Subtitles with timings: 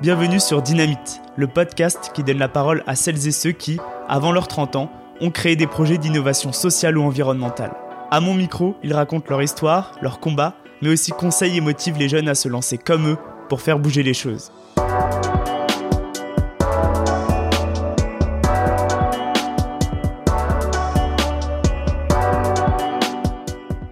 [0.00, 4.32] Bienvenue sur Dynamite, le podcast qui donne la parole à celles et ceux qui, avant
[4.32, 4.90] leurs 30 ans,
[5.20, 7.74] ont créé des projets d'innovation sociale ou environnementale.
[8.10, 12.08] À mon micro, ils racontent leur histoire, leur combat, mais aussi conseillent et motivent les
[12.08, 13.18] jeunes à se lancer comme eux
[13.50, 14.50] pour faire bouger les choses.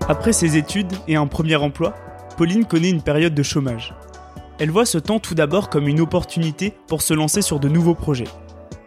[0.08, 1.94] Après ses études et un premier emploi,
[2.38, 3.92] Pauline connaît une période de chômage.
[4.60, 7.94] Elle voit ce temps tout d'abord comme une opportunité pour se lancer sur de nouveaux
[7.94, 8.26] projets.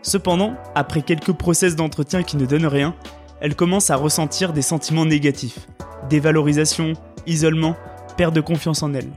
[0.01, 2.93] Cependant, après quelques process d'entretien qui ne donnent rien,
[3.39, 5.67] elle commence à ressentir des sentiments négatifs,
[6.09, 6.93] dévalorisation,
[7.25, 7.77] isolement,
[8.17, 9.09] perte de confiance en elle.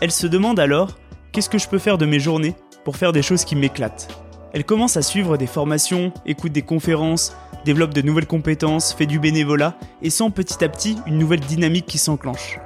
[0.00, 0.96] Elle se demande alors
[1.32, 2.54] qu'est-ce que je peux faire de mes journées
[2.84, 4.08] pour faire des choses qui m'éclatent?
[4.54, 9.18] Elle commence à suivre des formations, écoute des conférences, développe de nouvelles compétences, fait du
[9.18, 12.58] bénévolat et sent petit à petit une nouvelle dynamique qui s'enclenche.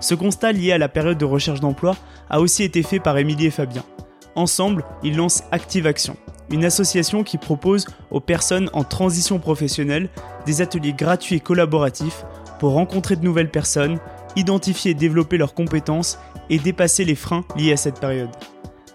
[0.00, 1.96] Ce constat lié à la période de recherche d'emploi
[2.28, 3.84] a aussi été fait par Émilie et Fabien.
[4.34, 6.16] Ensemble, ils lancent Active Action,
[6.50, 10.08] une association qui propose aux personnes en transition professionnelle
[10.46, 12.24] des ateliers gratuits et collaboratifs
[12.58, 13.98] pour rencontrer de nouvelles personnes,
[14.36, 18.30] identifier et développer leurs compétences et dépasser les freins liés à cette période.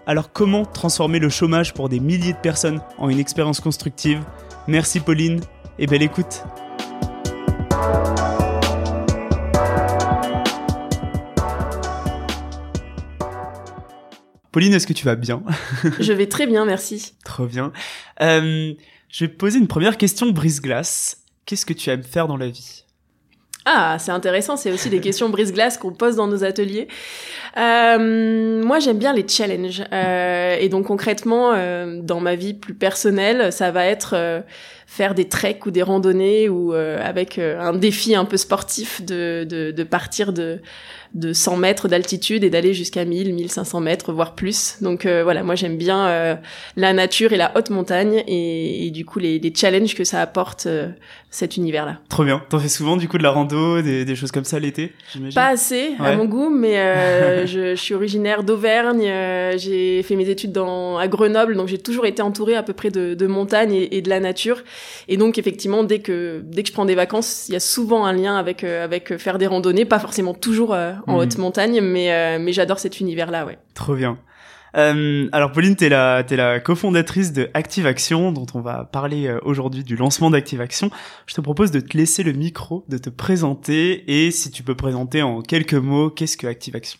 [0.08, 4.23] Alors comment transformer le chômage pour des milliers de personnes en une expérience constructive?
[4.67, 5.41] Merci Pauline
[5.77, 6.43] et belle écoute.
[14.56, 15.44] Pauline, est-ce que tu vas bien
[16.00, 17.11] Je vais très bien, merci.
[17.25, 17.73] Trop bien.
[18.22, 18.73] Euh,
[19.09, 21.25] je vais poser une première question brise-glace.
[21.45, 22.86] Qu'est-ce que tu aimes faire dans la vie?
[23.66, 26.88] Ah, c'est intéressant, c'est aussi des questions brise-glace qu'on pose dans nos ateliers.
[27.58, 29.83] Euh, moi, j'aime bien les challenges.
[29.92, 34.16] Euh, et donc concrètement, euh, dans ma vie plus personnelle, ça va être
[34.86, 39.45] faire des treks ou des randonnées ou euh, avec un défi un peu sportif de,
[39.50, 40.59] de, de partir de
[41.16, 44.77] de 100 mètres d'altitude et d'aller jusqu'à 1000, 1500 mètres, voire plus.
[44.81, 46.36] Donc euh, voilà, moi j'aime bien euh,
[46.75, 50.65] la nature et la haute montagne et, du coup les, les, challenges que ça apporte
[50.65, 50.89] euh,
[51.30, 51.99] cet univers-là.
[52.09, 52.43] Trop bien.
[52.49, 54.92] T'en fais souvent du coup de la rando, des, des choses comme ça l'été,
[55.33, 56.76] Pas assez à mon goût, mais
[57.48, 59.09] je, je, suis originaire d'Auvergne.
[59.58, 62.89] j'ai fait mes études dans à Grenoble, donc j'ai toujours été entourée à peu près
[62.89, 64.64] de, de montagnes et, et, de la nature.
[65.08, 68.05] Et donc effectivement, dès que dès que je prends des vacances, il y a souvent
[68.05, 70.75] un lien avec avec faire des randonnées, pas forcément toujours
[71.08, 71.41] en haute mhm.
[71.41, 73.58] montagne, mais euh, mais j'adore cet univers-là, ouais.
[73.73, 74.17] Trop bien.
[74.75, 79.27] Euh, alors Pauline, t'es la t'es la cofondatrice de Active Action, dont on va parler
[79.27, 80.89] euh, aujourd'hui du lancement d'Active Action.
[81.27, 84.75] Je te propose de te laisser le micro, de te présenter et si tu peux
[84.75, 86.99] présenter en quelques mots qu'est-ce que Active Action?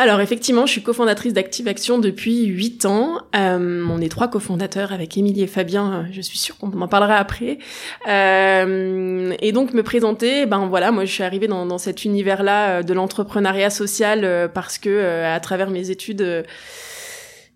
[0.00, 3.18] Alors effectivement, je suis cofondatrice d'Active Action depuis 8 ans.
[3.34, 6.06] Euh, on est trois cofondateurs avec Émilie et Fabien.
[6.12, 7.58] Je suis sûre qu'on en parlera après.
[8.08, 12.68] Euh, et donc me présenter, ben voilà, moi je suis arrivée dans, dans cet univers-là
[12.68, 16.44] euh, de l'entrepreneuriat social euh, parce que euh, à travers mes études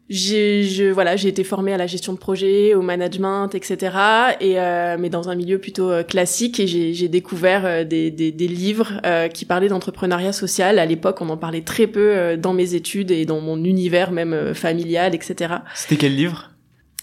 [0.09, 3.97] j'ai je voilà j'ai été formée à la gestion de projet au management etc
[4.41, 6.61] et euh, mais dans un milieu plutôt euh, classique.
[6.61, 9.01] Et j'ai découvert euh, des, des, des livres
[9.33, 10.79] qui parlaient d'entrepreneuriat social.
[10.79, 14.55] À l'époque on en parlait très peu dans mes études et dans mon univers même
[14.55, 16.52] familial etc c'était quel livre?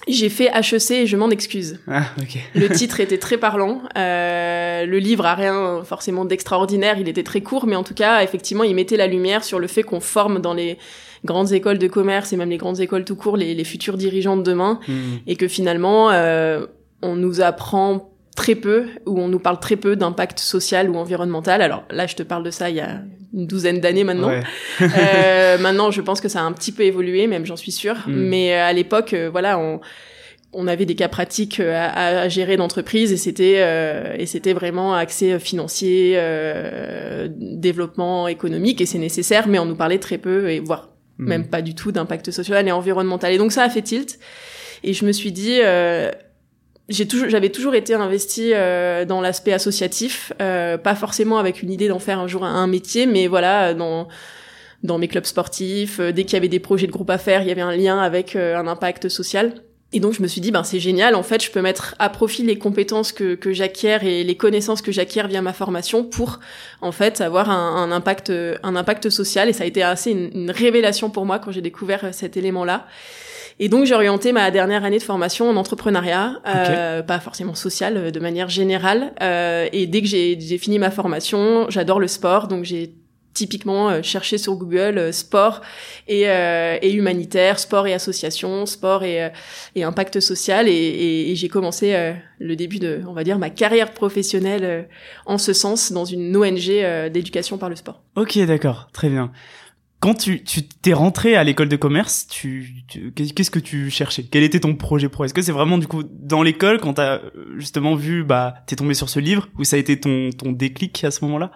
[0.07, 1.79] J'ai fait HEC et je m'en excuse.
[1.87, 2.03] Ah,
[2.55, 3.81] le titre était très parlant.
[3.97, 6.97] Euh, le livre a rien forcément d'extraordinaire.
[6.99, 9.67] Il était très court, mais en tout cas, effectivement, il mettait la lumière sur le
[9.67, 10.77] fait qu'on forme dans les
[11.25, 14.37] grandes écoles de commerce et même les grandes écoles tout court les, les futurs dirigeants
[14.37, 15.17] de demain hmm.
[15.27, 16.65] et que finalement euh,
[17.01, 21.61] on nous apprend très peu ou on nous parle très peu d'impact social ou environnemental.
[21.61, 23.01] Alors là, je te parle de ça il y a
[23.33, 24.31] une douzaine d'années maintenant.
[24.81, 27.95] euh, maintenant, je pense que ça a un petit peu évolué, même j'en suis sûre.
[28.07, 28.13] Hmm.
[28.13, 29.79] Mais euh, à l'époque, euh, voilà, on
[30.51, 34.53] on avait des cas pratiques euh, à, à gérer d'entreprise et c'était euh, et c'était
[34.53, 40.49] vraiment accès financier, euh, développement économique et c'est nécessaire, mais on nous parlait très peu
[40.49, 41.27] et voire Hmm.
[41.27, 43.33] même pas du tout d'impact social et environnemental.
[43.33, 44.19] Et donc ça a fait tilt.
[44.85, 46.11] Et je me suis dit, euh,
[46.89, 51.71] j'ai toujours, j'avais toujours été investie euh, dans l'aspect associatif, euh, pas forcément avec une
[51.71, 54.07] idée d'en faire un jour un, métier, mais voilà, dans
[54.81, 57.49] dans mes clubs sportifs, dès qu'il y avait des projets de groupe à faire, il
[57.49, 59.53] y avait un lien avec un impact social.
[59.91, 62.09] Et donc je me suis dit ben c'est génial en fait je peux mettre à
[62.09, 66.39] profit les compétences que, que j'acquiers et les connaissances que j'acquiers via ma formation pour
[66.81, 70.51] en fait avoir un, un, impact un impact social et ça a été assez une,
[70.51, 72.85] révélation pour moi quand j'ai découvert cet élément là.
[73.59, 78.11] Et donc j'ai orienté ma dernière année de formation en entrepreneuriat, euh, pas forcément social,
[78.11, 79.13] de manière générale.
[79.21, 82.93] Euh, et dès que j'ai fini ma formation, j'adore le sport, donc j'ai
[83.33, 85.61] typiquement euh, chercher sur Google euh, sport
[86.07, 89.29] et, euh, et, humanitaire, sport et association, sport et,
[89.75, 91.95] et impact social et, et, et j'ai commencé
[92.39, 94.89] le début de, on va dire, ma carrière professionnelle
[95.25, 98.01] en ce sens dans une ONG d'éducation par le sport.
[98.15, 99.31] Ok, d'accord, très bien.
[99.99, 102.85] Quand tu tu t'es rentré à l'école de commerce, tu,
[103.35, 104.23] qu'est-ce que tu cherchais?
[104.23, 105.25] Quel était ton projet pro?
[105.25, 108.77] Est-ce que c'est vraiment du coup dans l'école quand t'as euh, justement vu bah t'es
[108.77, 111.51] tombé sur ce livre ou ça a été ton ton déclic à ce moment-là?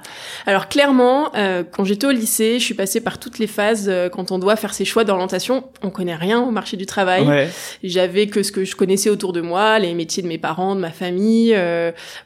[0.45, 3.87] Alors clairement, euh, quand j'étais au lycée, je suis passée par toutes les phases.
[3.87, 7.25] Euh, quand on doit faire ses choix d'orientation, on connaît rien au marché du travail.
[7.25, 7.49] Ouais.
[7.81, 10.81] J'avais que ce que je connaissais autour de moi, les métiers de mes parents, de
[10.81, 11.57] ma famille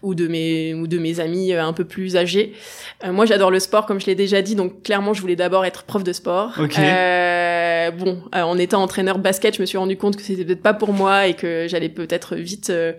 [0.02, 2.54] ou de mes ou de mes amis un peu plus âgés.
[3.06, 5.84] moi, j'adore le sport, comme je l'ai déjà dit, donc clairement, je voulais d'abord être
[5.84, 6.54] prof de sport.
[6.59, 10.63] Euh, bon, euh, en étant entraîneur basket, je me suis rendu compte que c'était peut-être
[10.63, 12.94] pas pour moi et que j'allais peut-être vite euh,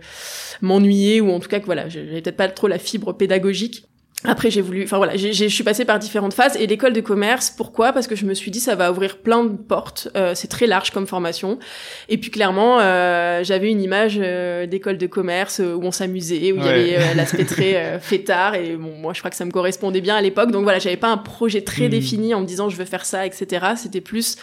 [0.63, 3.85] m'ennuyer ou en tout cas que voilà, j'avais peut-être pas trop la fibre pédagogique.
[4.25, 7.51] Après, j'ai voulu, enfin voilà, je suis passée par différentes phases et l'école de commerce.
[7.57, 7.93] Pourquoi?
[7.93, 10.09] Parce que je me suis dit ça va ouvrir plein de portes.
[10.17, 11.61] Euh, c'est très large comme formation.
[12.09, 16.57] Et puis clairement, euh, j'avais une image euh, d'école de commerce où on s'amusait, où
[16.57, 18.57] il y avait l'aspect très fêtard.
[18.57, 20.51] Et bon, moi, je crois que ça me correspondait bien à l'époque.
[20.51, 21.91] Donc voilà, j'avais pas un projet très mmh.
[21.91, 23.67] défini en me disant je veux faire ça, etc.
[23.77, 24.37] C'était plus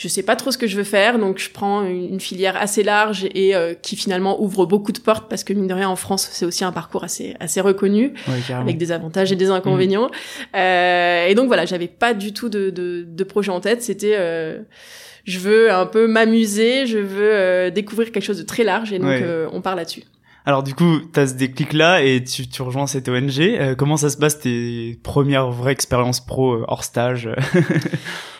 [0.00, 2.82] je sais pas trop ce que je veux faire, donc je prends une, filière assez
[2.82, 5.96] large et euh, qui finalement ouvre beaucoup de portes parce que mine de rien en
[5.96, 8.14] France c'est aussi un parcours assez assez reconnu
[8.48, 10.06] avec des avantages et des inconvénients.
[10.06, 10.56] Mmh.
[10.56, 13.82] Euh, et donc voilà, j'avais pas du tout de, de, de projet en tête.
[13.82, 14.60] C'était euh,
[15.24, 18.98] je veux un peu m'amuser, je veux euh, découvrir quelque chose de très large et
[18.98, 20.04] donc euh, on part là-dessus.
[20.46, 23.40] Alors du coup, tu as ce déclic-là et tu, tu rejoins cette ONG.
[23.40, 27.28] Euh, comment ça se passe tes premières vraies expériences pro euh, hors stage?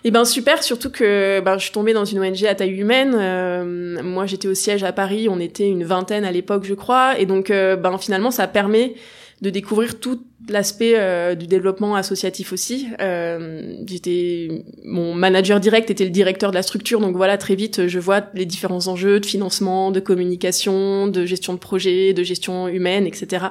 [0.02, 3.14] Eh ben super, surtout que ben, je suis tombée dans une ONG à taille humaine.
[3.14, 7.19] Euh, moi, j'étais au siège à Paris, on était une vingtaine à l'époque, je crois,
[7.19, 8.94] et donc ben finalement, ça permet
[9.43, 12.89] de découvrir tout l'aspect euh, du développement associatif aussi.
[13.01, 17.87] Euh, j'étais mon manager direct était le directeur de la structure, donc voilà très vite
[17.87, 22.69] je vois les différents enjeux de financement, de communication, de gestion de projet, de gestion
[22.69, 23.47] humaine, etc.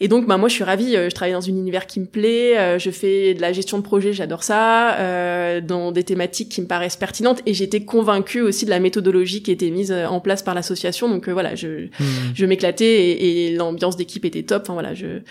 [0.00, 0.96] Et donc, bah, moi, je suis ravie.
[0.96, 2.56] Euh, je travaille dans un univers qui me plaît.
[2.56, 6.60] Euh, je fais de la gestion de projet, j'adore ça, euh, dans des thématiques qui
[6.60, 7.42] me paraissent pertinentes.
[7.46, 11.08] Et j'étais convaincue aussi de la méthodologie qui était mise en place par l'association.
[11.08, 12.34] Donc voilà, je, hmm.
[12.34, 14.62] je m'éclatais et, et l'ambiance d'équipe était top.
[14.62, 15.22] Enfin voilà, je,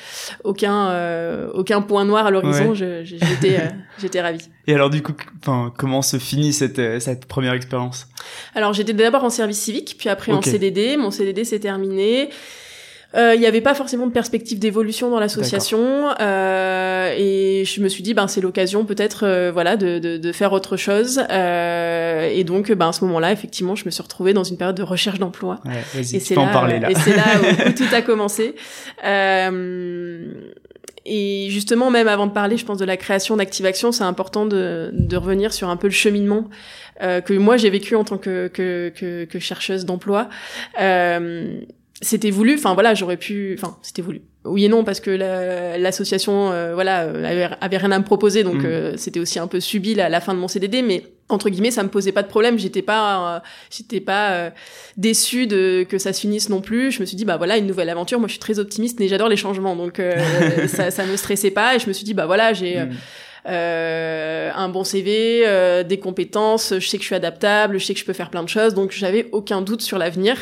[0.43, 2.73] aucun, aucun point noir à l'horizon.
[2.73, 3.59] J'étais,
[3.99, 4.49] j'étais ravie.
[4.67, 8.07] Et alors du coup, enfin, comment se finit cette, cette première expérience?
[8.53, 10.97] Alors j'étais d'abord en service civique, puis après en CDD.
[10.97, 12.29] Mon CDD s'est terminé.
[13.17, 17.89] Euh, il n'y avait pas forcément de perspective d'évolution dans l'association euh, et je me
[17.89, 21.21] suis dit ben c'est l'occasion peut-être euh, voilà de, de, de, faire autre chose.
[21.31, 24.77] Euh, et donc ben à ce moment-là effectivement je me suis retrouvée dans une période
[24.77, 25.59] de recherche d'emploi.
[25.65, 28.55] Ouais, et c'est là, parler, là, et c'est là où, tout a commencé.
[29.05, 30.33] Euh,
[31.09, 34.91] et justement, même avant de parler, je pense de la création d'Activation, c'est important de,
[34.91, 36.49] de, revenir sur un peu le cheminement
[37.01, 40.27] euh, que moi j'ai vécu en tant que, que, que, que chercheuse d'emploi.
[40.81, 41.61] Euh,
[42.01, 44.21] c'était voulu enfin voilà j'aurais pu enfin c'était voulu.
[44.45, 45.11] Oui et non parce que
[45.77, 48.65] l'association euh, voilà euh, avait, rien à me proposer donc mm.
[48.65, 51.71] euh, c'était aussi un peu subi la, la, fin de mon CDD mais entre guillemets
[51.71, 52.59] ça me posait pas de problème.
[52.59, 54.51] J'étais pas j'étais pas
[54.95, 56.91] déçue de que ça se finisse non plus.
[56.91, 58.19] Je me suis dit bah voilà une nouvelle aventure.
[58.19, 59.75] Moi je suis très optimiste mais j'adore les changements.
[59.75, 59.99] Donc
[60.67, 61.75] ça ça me stressait pas.
[61.75, 62.91] Et je me suis dit bah voilà j'ai mm.
[63.47, 67.93] Euh, un bon CV, euh, des compétences, je sais que je suis adaptable, je sais
[67.93, 70.35] que je peux faire plein de choses, donc j'avais aucun doute sur l'avenir.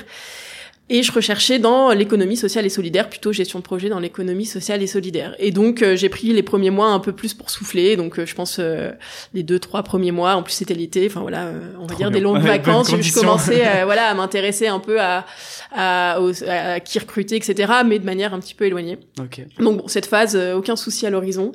[0.87, 4.83] Et je recherchais dans l'économie sociale et solidaire, plutôt gestion de projet dans l'économie sociale
[4.83, 5.35] et solidaire.
[5.39, 7.95] Et donc euh, j'ai pris les premiers mois un peu plus pour souffler.
[7.95, 8.91] Donc euh, je pense euh,
[9.33, 10.35] les deux trois premiers mois.
[10.35, 11.07] En plus c'était l'été.
[11.07, 11.49] Enfin voilà,
[11.79, 12.95] on va dire des longues vacances.
[12.95, 15.25] Je commençais voilà à m'intéresser un peu à
[15.71, 17.73] à, à, qui recruter, etc.
[17.83, 18.99] Mais de manière un petit peu éloignée.
[19.19, 19.47] Okay.
[19.57, 21.51] Donc bon cette phase, aucun souci à l'horizon.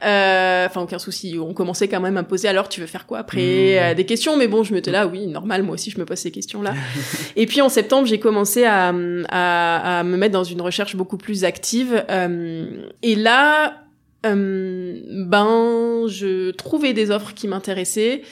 [0.00, 1.36] Enfin aucun souci.
[1.40, 3.94] On commençait quand même à me poser alors tu veux faire quoi après mmh.
[3.96, 4.36] des questions?
[4.36, 6.74] Mais bon je me là oui normal moi aussi je me pose ces questions là.
[7.36, 11.44] et puis en septembre j'ai commencé à, à, me mettre dans une recherche beaucoup plus
[11.44, 12.04] active.
[12.10, 13.82] Euh, et là,
[14.26, 18.22] euh, ben, je trouvais des offres qui m'intéressaient,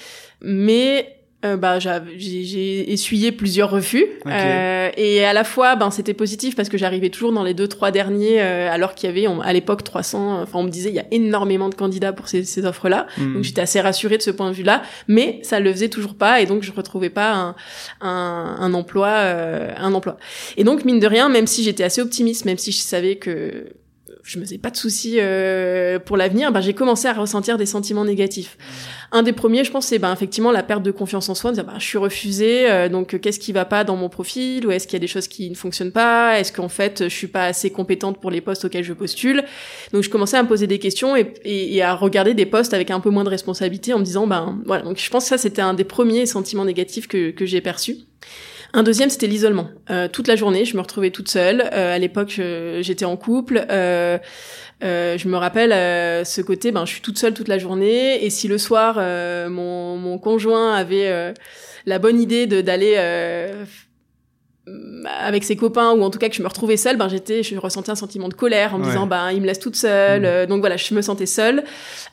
[0.40, 1.15] mais
[1.46, 4.06] euh, bah, j'ai essuyé plusieurs refus.
[4.26, 7.68] Euh, et à la fois ben c'était positif parce que j'arrivais toujours dans les deux
[7.68, 10.94] trois derniers euh, alors qu'il y avait à l'époque 300 enfin on me disait il
[10.94, 13.34] y a énormément de candidats pour ces, ces offres là hmm.
[13.34, 16.14] donc j'étais assez rassurée de ce point de vue là mais ça le faisait toujours
[16.14, 17.56] pas et donc je retrouvais pas un,
[18.00, 20.16] un, un emploi euh, un emploi.
[20.56, 23.66] Et donc mine de rien même si j'étais assez optimiste même si je savais que
[24.26, 27.64] je me faisais pas de soucis euh, pour l'avenir, ben, j'ai commencé à ressentir des
[27.64, 28.58] sentiments négatifs.
[29.12, 31.54] Un des premiers, je pense, c'est ben, effectivement la perte de confiance en soi, de
[31.54, 34.72] dire ben, je suis refusée, euh, donc qu'est-ce qui va pas dans mon profil, ou
[34.72, 37.28] est-ce qu'il y a des choses qui ne fonctionnent pas, est-ce qu'en fait je suis
[37.28, 39.44] pas assez compétente pour les postes auxquels je postule?
[39.92, 42.98] Donc je commençais à me poser des questions et, à regarder des postes avec un
[42.98, 44.82] peu moins de responsabilité en me disant ben voilà.
[44.82, 47.98] Donc je pense que ça c'était un des premiers sentiments négatifs que j'ai perçus.
[48.76, 49.68] Un deuxième, c'était l'isolement.
[50.12, 51.62] toute la journée, je me retrouvais toute seule.
[51.62, 52.38] à l'époque,
[52.80, 53.64] j'étais en couple.
[53.70, 54.18] Euh,
[54.82, 55.70] je me rappelle
[56.26, 58.22] ce côté, ben, je suis toute seule toute la journée.
[58.22, 58.96] Et si le soir,
[59.48, 61.34] mon, mon conjoint avait
[61.86, 62.96] la bonne idée d'aller
[65.06, 67.56] avec ses copains ou en tout cas que je me retrouvais seule ben j'étais je
[67.56, 70.24] ressentais un sentiment de colère en me disant ben il me laisse toute seule mmh.
[70.24, 71.62] euh, donc voilà je me sentais seule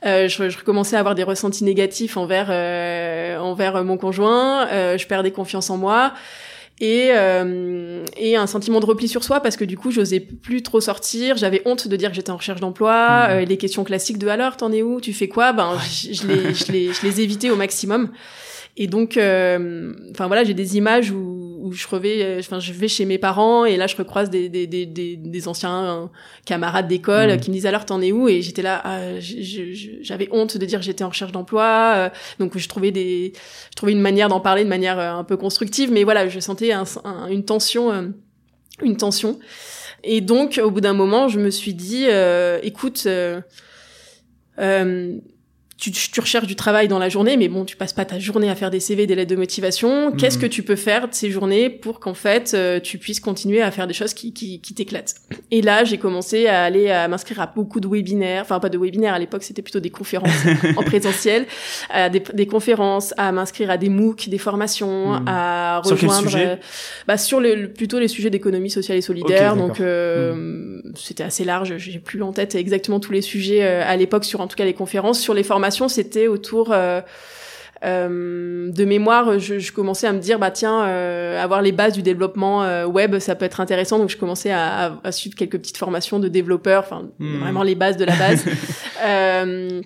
[0.05, 4.99] euh, je, je recommençais à avoir des ressentis négatifs envers euh, envers mon conjoint euh,
[4.99, 6.13] je perdais confiance en moi
[6.79, 7.11] et
[8.17, 11.37] et un sentiment de repli sur soi parce que du coup j'osais plus trop sortir.
[11.37, 13.27] J'avais honte de dire que j'étais en recherche d'emploi.
[13.29, 13.45] Mmh.
[13.45, 14.99] les questions classiques de alors t'en es où?
[14.99, 15.53] Tu fais quoi?
[15.53, 18.09] Ben je, je les je les je les évitais au maximum.
[18.75, 21.32] Et donc, euh, enfin voilà, j'ai des images où,
[21.63, 24.49] où je revais, euh, enfin je vais chez mes parents et là je recroise des
[24.49, 26.05] des des des, des anciens euh,
[26.45, 27.39] camarades d'école mmh.
[27.39, 28.27] qui me disent alors t'en es où?
[28.27, 28.99] Et j'étais là, ah,
[30.01, 33.33] j'avais honte de dire que j'étais en recherche d'emploi, donc je trouvais des,
[33.71, 36.71] je trouvais une manière d'en parler de manière un peu constructive, mais voilà, je sentais
[36.73, 36.83] un,
[37.29, 38.13] une tension,
[38.81, 39.39] une tension.
[40.03, 42.07] Et donc, au bout d'un moment, je me suis dit,
[42.61, 43.07] écoute,
[44.59, 45.17] euh,
[45.77, 48.49] tu, tu, recherches du travail dans la journée, mais bon, tu passes pas ta journée
[48.49, 50.11] à faire des CV, des lettres de motivation.
[50.11, 50.43] Qu'est-ce mhm.
[50.43, 53.71] que tu peux faire de ces journées pour qu'en fait euh, tu puisses continuer à
[53.71, 55.15] faire des choses qui, qui, qui t'éclatent?
[55.51, 58.77] Et là, j'ai commencé à aller à m'inscrire à beaucoup de webinaires, enfin pas de
[58.77, 60.29] webinaires à l'époque, c'était plutôt des conférences
[60.77, 61.47] en présentiel,
[61.89, 65.27] à des, des conférences, à m'inscrire à des MOOC, des formations, mhm.
[65.27, 66.55] à rejoindre, sur, euh,
[67.07, 69.55] bah, sur le, plutôt les sujets d'économie sociale et solidaire.
[69.57, 70.93] donc euh, mhm.
[70.95, 71.77] c'était assez large.
[71.77, 74.73] J'ai plus en tête exactement tous les sujets à l'époque sur en tout cas les
[74.73, 77.01] conférences, sur les formations c'était autour euh,
[77.83, 82.01] euh, de mémoire, je, commençais à me dire bah tiens, euh, avoir les bases du
[82.01, 83.99] développement web, ça peut être intéressant.
[83.99, 87.39] Donc je commençais à, suivre quelques petites formations de développeurs, enfin hmm.
[87.39, 88.45] vraiment les bases de la base.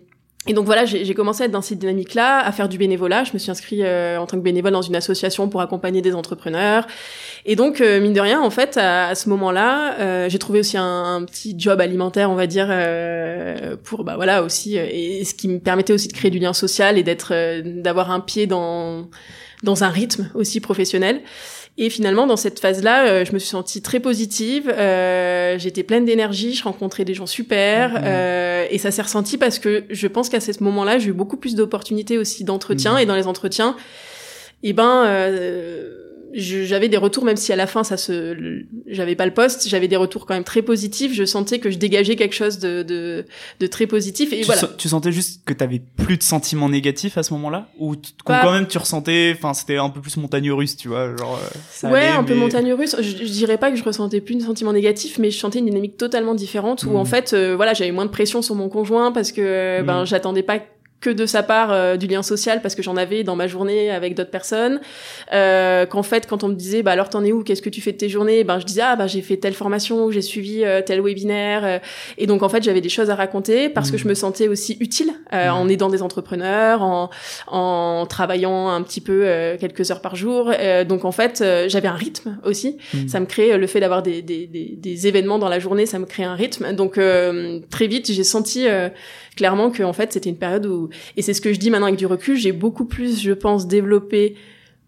[0.50, 3.26] Et donc voilà, j'ai commencé à être dans cette dynamique-là, à faire du bénévolat.
[3.26, 6.88] Je me suis inscrite en tant que bénévole dans une association pour accompagner des entrepreneurs.
[7.50, 10.78] Et donc, euh, mine de rien, en fait, à, ce moment-là, euh, j'ai trouvé aussi
[10.78, 15.48] un, petit job alimentaire, on va dire, euh, pour bah voilà aussi, et ce qui
[15.48, 17.34] me permettait aussi de créer du lien social et d'être,
[17.82, 19.08] d'avoir un pied dans
[19.64, 21.22] dans un rythme aussi professionnel.
[21.80, 24.72] Et finalement, dans cette phase-là, je me suis sentie très positive.
[24.76, 28.02] Euh, J'étais pleine d'énergie, je rencontrais des gens super, mmh.
[28.04, 31.38] euh, et ça s'est ressenti parce que je pense qu'à ce moment-là, j'ai eu beaucoup
[31.38, 33.00] plus d'opportunités aussi d'entretien, mmh.
[33.00, 33.76] et dans les entretiens,
[34.64, 39.16] et eh ben euh, j'avais des retours, même si à la fin ça se, j'avais
[39.16, 41.14] pas le poste, j'avais des retours quand même très positifs.
[41.14, 43.26] Je sentais que je dégageais quelque chose de de,
[43.60, 44.34] de très positif.
[44.34, 44.62] Et tu voilà.
[44.78, 48.52] tu sentais juste que t'avais plus de sentiments négatifs à ce moment-là, ou bah quand
[48.52, 51.40] même tu ressentais, enfin c'était un peu plus montagne russe, tu vois, genre.
[51.42, 52.96] Euh, ça ouais, un peu montagne russe.
[53.00, 55.66] Je, je, dirais pas que je ressentais plus de sentiments négatifs, mais je sentais une
[55.66, 57.08] dynamique totalement différente où en mmh.
[57.08, 60.06] fait, euh, voilà, j'avais moins de pression sur mon conjoint parce que ben mmh.
[60.06, 60.60] j'attendais pas
[61.00, 63.92] que de sa part euh, du lien social parce que j'en avais dans ma journée
[63.92, 64.82] avec d'autres personnes
[65.32, 67.44] euh, qu'en fait quand on me disait bah alors t'en es où?
[67.44, 68.44] Qu'est-ce que tu fais de tes journées?
[68.44, 71.80] Ben je disais ah bah j'ai fait telle formation j'ai suivi euh, tel webinaire euh.
[72.18, 74.00] et donc en fait j'avais des choses à raconter parce que mmh.
[74.00, 75.50] je me sentais aussi utile mmh.
[75.50, 77.12] en aidant des entrepreneurs en
[77.46, 79.26] en travaillant un petit peu
[79.60, 80.52] quelques heures par jour
[80.88, 83.08] donc en fait j'avais un rythme aussi mmh.
[83.08, 86.00] ça me crée le fait d'avoir des, des, des, des événements dans la journée ça
[86.00, 87.00] me crée un rythme donc
[87.70, 88.68] très vite j'ai senti
[89.38, 91.88] clairement que en fait c'était une période où et c'est ce que je dis maintenant
[91.88, 94.36] avec du recul j'ai beaucoup plus je pense développé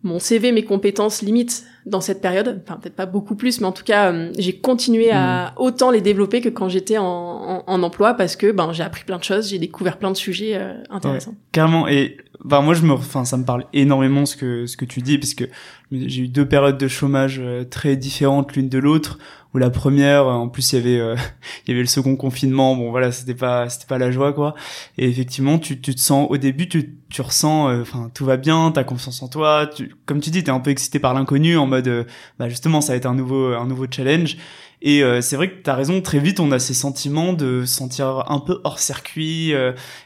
[0.03, 2.61] mon CV mes compétences limites dans cette période.
[2.63, 5.61] Enfin peut-être pas beaucoup plus mais en tout cas euh, j'ai continué à mmh.
[5.61, 9.17] autant les développer que quand j'étais en, en, emploi parce que ben j'ai appris plein
[9.17, 11.35] de choses j'ai découvert plein de sujets euh, intéressants.
[11.51, 11.87] carrément.
[11.87, 15.01] Et ben moi je me enfin ça me parle énormément ce que ce que tu
[15.01, 15.45] dis parce que
[15.91, 19.17] j'ai eu deux périodes de chômage euh, très différentes l'une de l'autre
[19.53, 21.15] où la première en plus il y avait euh,
[21.65, 22.75] il y avait le second confinement.
[22.75, 24.55] Bon voilà c'était pas c'était pas la joie quoi.
[24.97, 28.37] Et effectivement tu tu te sens au début tu tu ressens euh, enfin tout va
[28.37, 29.67] bien t'as confiance en toi.
[29.67, 32.93] Tu, comme tu dis t'es un peu excité par l'inconnu en mode bah justement ça
[32.93, 34.37] va être un nouveau un nouveau challenge
[34.81, 38.39] et c'est vrai que t'as raison, très vite on a ces sentiments de sentir un
[38.39, 39.53] peu hors circuit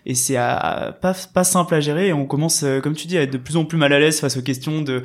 [0.05, 2.07] et c'est pas pas simple à gérer.
[2.07, 4.19] Et on commence, comme tu dis, à être de plus en plus mal à l'aise
[4.19, 5.03] face aux questions de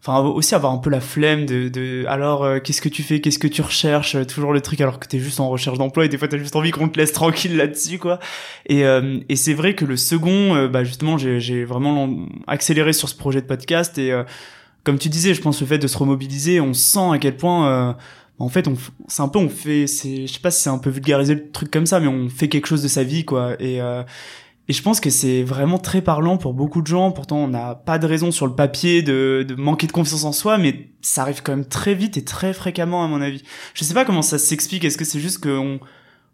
[0.00, 3.20] enfin aussi avoir un peu la flemme de, de alors euh, qu'est-ce que tu fais
[3.20, 6.04] qu'est-ce que tu recherches euh, toujours le truc alors que t'es juste en recherche d'emploi
[6.04, 8.20] et des fois t'as juste envie qu'on te laisse tranquille là-dessus quoi
[8.66, 12.08] et euh, et c'est vrai que le second bah justement j'ai vraiment
[12.46, 14.12] accéléré sur ce projet de podcast et
[14.84, 17.96] comme tu disais je pense le fait de se remobiliser on sent à quel point
[18.38, 18.74] en fait on
[19.08, 21.50] c'est un peu on fait c'est je sais pas si c'est un peu vulgarisé le
[21.50, 23.80] truc comme ça mais on fait quelque chose de sa vie quoi et
[24.68, 27.10] et je pense que c'est vraiment très parlant pour beaucoup de gens.
[27.10, 30.32] Pourtant, on n'a pas de raison sur le papier de, de, manquer de confiance en
[30.32, 33.42] soi, mais ça arrive quand même très vite et très fréquemment, à mon avis.
[33.72, 34.84] Je sais pas comment ça s'explique.
[34.84, 35.80] Est-ce que c'est juste qu'on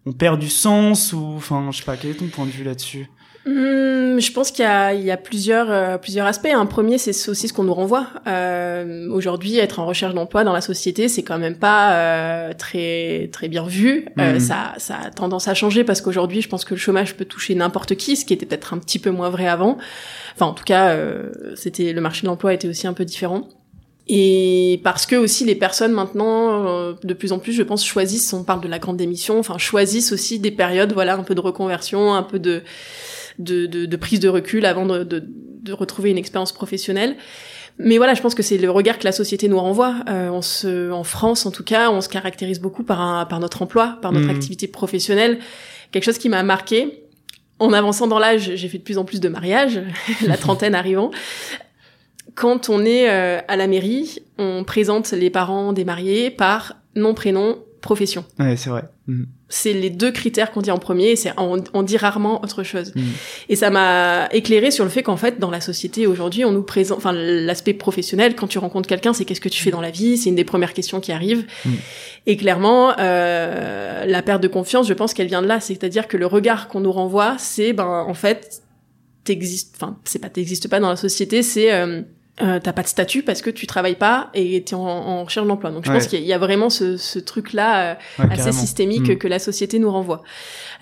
[0.05, 1.97] on perd du sens ou, enfin, je sais pas.
[1.97, 3.09] Quel est ton point de vue là-dessus?
[3.47, 3.51] Mmh,
[4.15, 6.47] Hum, je pense qu'il y a, il y a plusieurs, euh, plusieurs aspects.
[6.53, 8.07] Un premier, c'est aussi ce qu'on nous renvoie.
[8.27, 13.29] Euh, Aujourd'hui, être en recherche d'emploi dans la société, c'est quand même pas euh, très,
[13.33, 14.07] très bien vu.
[14.21, 14.41] Euh, Mhm.
[14.41, 17.55] ça, ça a tendance à changer parce qu'aujourd'hui, je pense que le chômage peut toucher
[17.55, 19.79] n'importe qui, ce qui était peut-être un petit peu moins vrai avant.
[20.35, 23.49] Enfin, en tout cas, euh, c'était le marché de l'emploi était aussi un peu différent.
[24.07, 28.33] Et parce que aussi les personnes maintenant, euh, de plus en plus, je pense, choisissent,
[28.35, 31.41] on parle de la grande démission, enfin choisissent aussi des périodes, voilà, un peu de
[31.41, 32.63] reconversion, un peu de
[33.39, 37.17] de, de, de prise de recul avant de, de, de retrouver une expérience professionnelle.
[37.79, 39.97] Mais voilà, je pense que c'est le regard que la société nous renvoie.
[40.09, 43.41] Euh, on se, en France, en tout cas, on se caractérise beaucoup par, un, par
[43.41, 44.35] notre emploi, par notre Mhm.
[44.37, 45.41] activité professionnelle.
[45.91, 47.01] Quelque chose qui m'a marqué.
[47.61, 49.81] En avançant dans l'âge, j'ai fait de plus en plus de mariages,
[50.27, 51.11] la trentaine arrivant.
[52.35, 57.15] Quand on est euh, à la mairie, on présente les parents des mariés par nom,
[57.15, 58.25] prénom, profession.
[58.41, 58.85] Ouais, c'est vrai.
[59.07, 59.27] Mhm.
[59.57, 62.65] C'est les deux critères qu'on dit en premier, et c'est on, on dit rarement autre
[62.65, 62.93] chose.
[62.97, 63.05] Mhm.
[63.49, 66.65] Et ça m'a éclairé sur le fait qu'en fait, dans la société aujourd'hui, on nous
[66.65, 69.93] présente, enfin, l'aspect professionnel, quand tu rencontres quelqu'un, c'est qu'est-ce que tu fais dans la
[69.93, 71.47] vie, c'est une des premières questions qui arrivent.
[71.65, 71.71] Mm.
[72.27, 76.17] Et clairement, euh, la perte de confiance, je pense qu'elle vient de là, c'est-à-dire que
[76.17, 78.63] le regard qu'on nous renvoie, c'est, ben, en fait,
[79.23, 82.03] t'existes, enfin, c'est pas t'existes pas dans la société, c'est, euh,
[82.43, 85.47] euh, t'as pas de statut parce que tu travailles pas et t'es en, en recherche
[85.47, 85.71] d'emploi.
[85.71, 85.99] Donc je Ouais.
[85.99, 88.53] pense qu'il y y a vraiment ce, ce truc-là euh, Ouais, assez carrément.
[88.61, 89.19] systémique Mm.
[89.19, 90.23] que la société nous renvoie.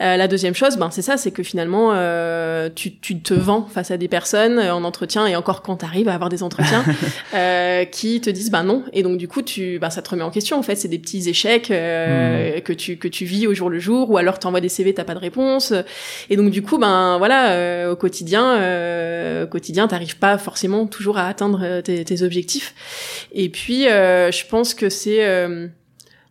[0.00, 3.66] Euh, la deuxième chose, ben c'est ça, c'est que finalement euh, tu, tu te vends
[3.66, 6.84] face à des personnes euh, en entretien et encore quand t'arrives à avoir des entretiens
[7.34, 10.22] euh, qui te disent ben non et donc du coup tu ben ça te remet
[10.22, 13.52] en question en fait c'est des petits échecs euh, que tu que tu vis au
[13.54, 15.72] jour le jour ou alors t'envoies des CV t'as pas de réponse
[16.30, 20.86] et donc du coup ben voilà euh, au quotidien euh, au quotidien t'arrives pas forcément
[20.86, 22.74] toujours à atteindre euh, tes, tes objectifs.
[23.32, 25.66] Et puis euh, je pense que c'est euh,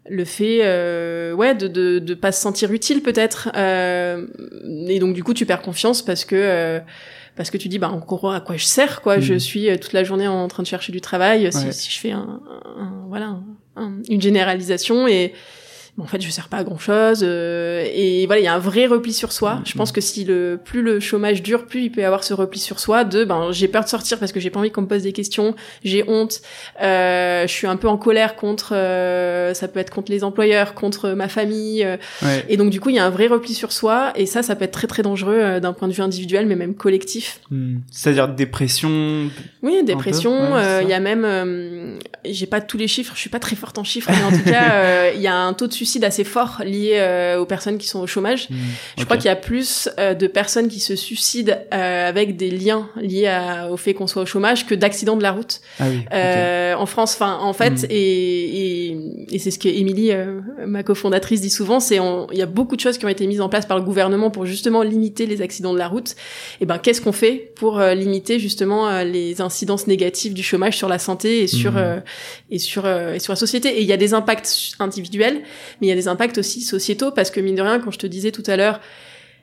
[0.09, 3.49] le fait euh, ouais de, de de pas se sentir utile peut-être.
[3.55, 4.25] Euh,
[4.87, 6.79] et donc du coup tu perds confiance parce que euh,
[7.35, 9.19] parce que tu dis bah en gros à quoi je sers quoi.
[9.19, 11.71] Je suis euh, toute la journée en train de chercher du travail si, Ouais.
[11.71, 12.41] si je fais un,
[12.77, 13.43] un- voilà un-
[13.77, 15.33] un- une généralisation et
[16.01, 18.85] en fait je sers pas à grand chose et voilà il y a un vrai
[18.87, 22.01] repli sur soi je pense que si le plus le chômage dure plus il peut
[22.01, 24.49] y avoir ce repli sur soi de ben j'ai peur de sortir parce que j'ai
[24.49, 26.41] pas envie qu'on me pose des questions j'ai honte
[26.81, 30.73] euh, je suis un peu en colère contre euh, ça peut être contre les employeurs
[30.73, 32.45] contre ma famille euh, Ouais.
[32.49, 34.55] et donc du coup il y a un vrai repli sur soi et ça ça
[34.55, 37.81] peut être très très dangereux euh, d'un point de vue individuel mais même collectif Mhm.
[37.91, 39.29] C'est-à-dire dépression.
[39.61, 43.19] oui dépression ouais, euh, il y a même euh, j'ai pas tous les chiffres je
[43.19, 45.53] suis pas très forte en chiffres mais en tout cas euh, il y a un
[45.53, 48.57] taux de suicide assez fort lié euh, aux personnes qui sont au chômage Mhm.
[48.99, 52.49] je crois qu'il y a plus euh, de personnes qui se suicident euh, avec des
[52.51, 55.85] liens liés à- au fait qu'on soit au chômage que d'accidents de la route Ah
[55.89, 56.03] oui.
[56.77, 57.13] en France.
[57.15, 57.85] Enfin, en fait, Mm.
[57.89, 58.97] et, et,
[59.31, 60.11] et c'est ce que Émilie,
[60.65, 61.97] ma cofondatrice, dit souvent, c'est
[62.31, 64.29] il y a beaucoup de choses qui ont été mises en place par le gouvernement
[64.31, 66.15] pour justement limiter les accidents de la route.
[66.61, 70.99] Et ben, qu'est-ce qu'on fait pour limiter justement les incidences négatives du chômage sur la
[70.99, 71.77] santé et sur Mm.
[71.77, 71.99] euh,
[72.49, 73.69] et sur et sur la société?
[73.77, 75.41] Et il y a des impacts individuels,
[75.81, 77.99] mais il y a des impacts aussi sociétaux parce que mine de rien, quand je
[77.99, 78.79] te disais tout à l'heure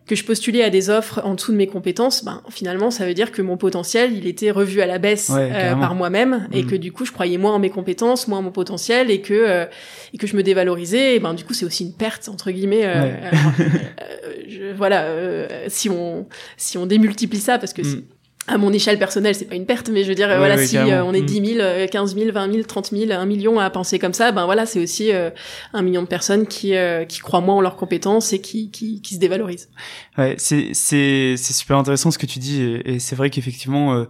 [0.06, 3.12] que je postulais à des offres en dessous de mes compétences, ben finalement ça veut
[3.12, 6.62] dire que mon potentiel il était revu à la baisse Ouais, euh, par moi-même et
[6.62, 6.70] Mhm.
[6.70, 9.34] que du coup je croyais moins en mes compétences, moins en mon potentiel et que
[9.34, 9.66] euh,
[10.14, 11.16] et que je me dévalorisais.
[11.16, 12.86] Et ben du coup c'est aussi une perte entre guillemets.
[12.86, 13.20] euh, Ouais.
[13.22, 18.02] euh, je- voilà, euh, si on si on démultiplie ça parce que Mhm.
[18.48, 20.56] À mon échelle personnelle, c'est pas une perte, mais je veux dire, euh, Ouais, voilà,
[20.56, 21.26] ouais, si euh, on est Mm.
[21.26, 24.32] 10 000, euh, 15 000, 20 000, 30 000, 1 million à penser comme ça,
[24.32, 25.30] ben voilà, c'est aussi euh,
[25.74, 29.00] un million de personnes qui euh, qui croient moins en leurs compétences et qui qui,
[29.02, 29.68] qui se dévalorisent.
[30.16, 33.94] Ouais, c'est c'est c'est super intéressant ce que tu dis et, et c'est vrai qu'effectivement
[33.94, 34.04] euh,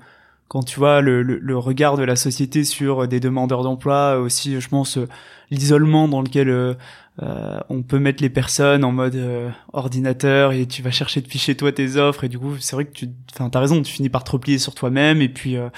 [0.49, 4.61] quand tu vois le, le, le regard de la société sur des demandeurs d'emploi aussi
[4.61, 5.07] je pense euh,
[5.51, 6.75] l'isolement dans lequel euh,
[7.23, 11.39] euh, on peut mettre les personnes en mode euh, ordinateur et tu vas chercher depuis
[11.39, 13.93] chez toi tes offres et du coup c'est vrai que tu enfin t'as raison tu
[13.93, 15.69] finis par te replier sur toi-même et puis euh,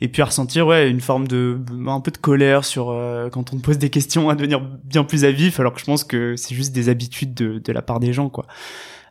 [0.00, 3.52] et puis à ressentir ouais une forme de un peu de colère sur euh, quand
[3.52, 6.02] on te pose des questions à devenir bien plus à vif alors que je pense
[6.02, 8.46] que c'est juste des habitudes de, de la part des gens quoi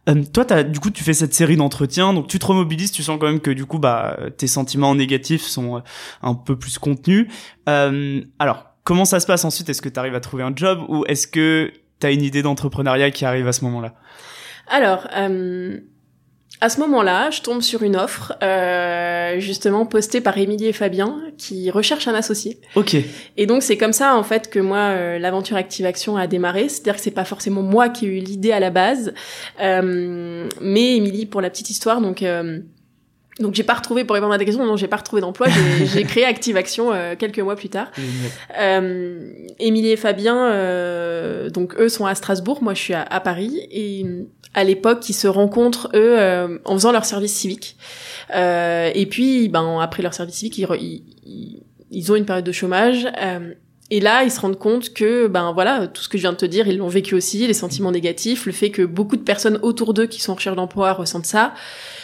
[0.10, 3.04] euh, toi, t'as, du coup, tu fais cette série d'entretiens, donc tu te remobilises, tu
[3.04, 5.82] sens quand même que du coup, bah, tes sentiments négatifs sont euh,
[6.22, 7.28] un peu plus contenus.
[7.70, 9.70] Euh, alors, comment ça se passe ensuite?
[9.70, 13.12] Est-ce que tu arrives à trouver un job ou est-ce que t'as une idée d'entrepreneuriat
[13.12, 13.94] qui arrive à ce moment-là?
[14.68, 15.80] Alors, euh,
[16.62, 21.20] à ce moment-là, je tombe sur une offre, euh, justement postée par Émilie et Fabien,
[21.38, 22.60] qui recherchent un associé.
[22.76, 22.96] Ok.
[23.36, 26.70] Et donc c'est comme ça en fait que moi euh, l'aventure Active Action a démarré.
[26.70, 29.12] C'est-à-dire que c'est pas forcément moi qui ai eu l'idée à la base,
[29.60, 32.24] euh, mais Émilie pour la petite histoire donc.
[33.40, 35.48] Euh, Donc j'ai pas retrouvé pour répondre à ta question, non j'ai pas retrouvé d'emploi.
[35.86, 37.88] J'ai créé Active Action euh, quelques mois plus tard.
[38.60, 43.20] Euh, Émilie et Fabien, euh, donc eux sont à Strasbourg, moi je suis à, à
[43.20, 44.06] Paris et
[44.54, 47.78] à l'époque ils se rencontrent eux euh, en faisant leur service civique.
[48.36, 50.68] Euh, et puis ben après leur service civique ils,
[51.26, 53.08] ils, ils ont une période de chômage.
[53.94, 56.38] Et là, ils se rendent compte que, ben voilà, tout ce que je viens de
[56.38, 59.60] te dire, ils l'ont vécu aussi, les sentiments négatifs, le fait que beaucoup de personnes
[59.64, 61.54] autour d'eux qui sont en recherche d'emploi ressentent ça,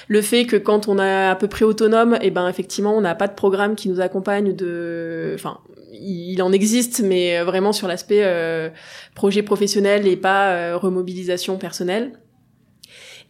[0.10, 3.00] le fait que quand on est à peu près autonome, et eh ben effectivement, on
[3.00, 5.60] n'a pas de programme qui nous accompagne de, enfin,
[5.94, 8.70] il en existe, mais vraiment sur l'aspect euh,
[9.16, 12.20] projet professionnel et pas euh, remobilisation personnelle.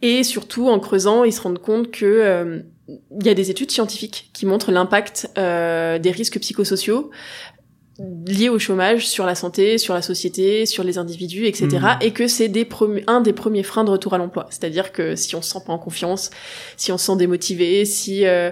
[0.02, 3.70] Et surtout, en creusant, ils se rendent compte que euh, il y a des études
[3.70, 7.10] scientifiques qui montrent l'impact des risques psychosociaux
[8.26, 11.66] liés au chômage sur la santé, sur la société, sur les individus, etc.
[11.68, 12.02] Mmh.
[12.02, 12.68] Et que c'est des
[13.06, 14.46] un des premiers freins de retour à l'emploi.
[14.50, 16.30] C'est-à-dire que si on se sent pas en confiance,
[16.76, 18.50] si on se sent démotivé, si euh,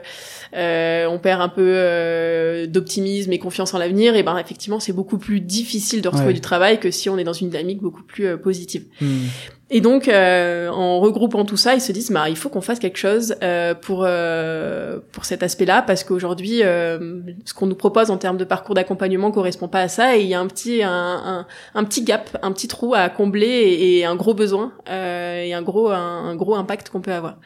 [0.55, 4.93] euh, on perd un peu euh, d'optimisme et confiance en l'avenir, et ben effectivement c'est
[4.93, 8.03] beaucoup plus difficile de retrouver du travail que si on est dans une dynamique beaucoup
[8.03, 8.85] plus euh, positive.
[9.01, 9.27] Mmh.
[9.69, 12.79] Et donc, euh, en regroupant tout ça, ils se disent, bah, il faut qu'on fasse
[12.79, 18.13] quelque chose euh, pour euh, pour cet aspect-là, parce qu'aujourd'hui, euh, ce qu'on nous propose
[18.13, 20.85] en termes de parcours d'accompagnement correspond pas à ça, et il y a un petit
[20.85, 25.53] un, un, petit gap, un petit trou à combler et, un gros besoin euh, et
[25.53, 27.39] un gros un, un gros impact qu'on peut avoir.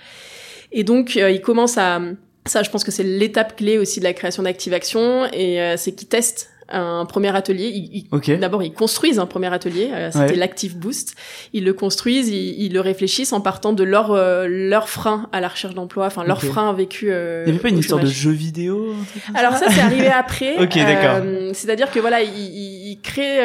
[0.73, 2.01] Et donc, ils commencent à
[2.47, 5.93] ça, je pense que c'est l'étape clé aussi de la création d'Active Action, et c'est
[5.93, 7.69] qu'ils testent un premier atelier.
[7.93, 9.91] Ils, D'abord, ils construisent un premier atelier.
[9.93, 11.15] Euh, c'était l'Active Boost.
[11.53, 15.41] Ils le construisent, ils, ils, le réfléchissent en partant de leur euh, leur frein à
[15.41, 17.11] la recherche d'emploi, enfin leur frein vécu.
[17.11, 18.95] Euh, il n'y avait pas une histoire de jeu vidéo
[19.35, 20.59] Alors ça, c'est arrivé après.
[20.63, 21.23] ok, d'accord.
[21.53, 23.41] C'est-à-dire que voilà, ils, ils créent,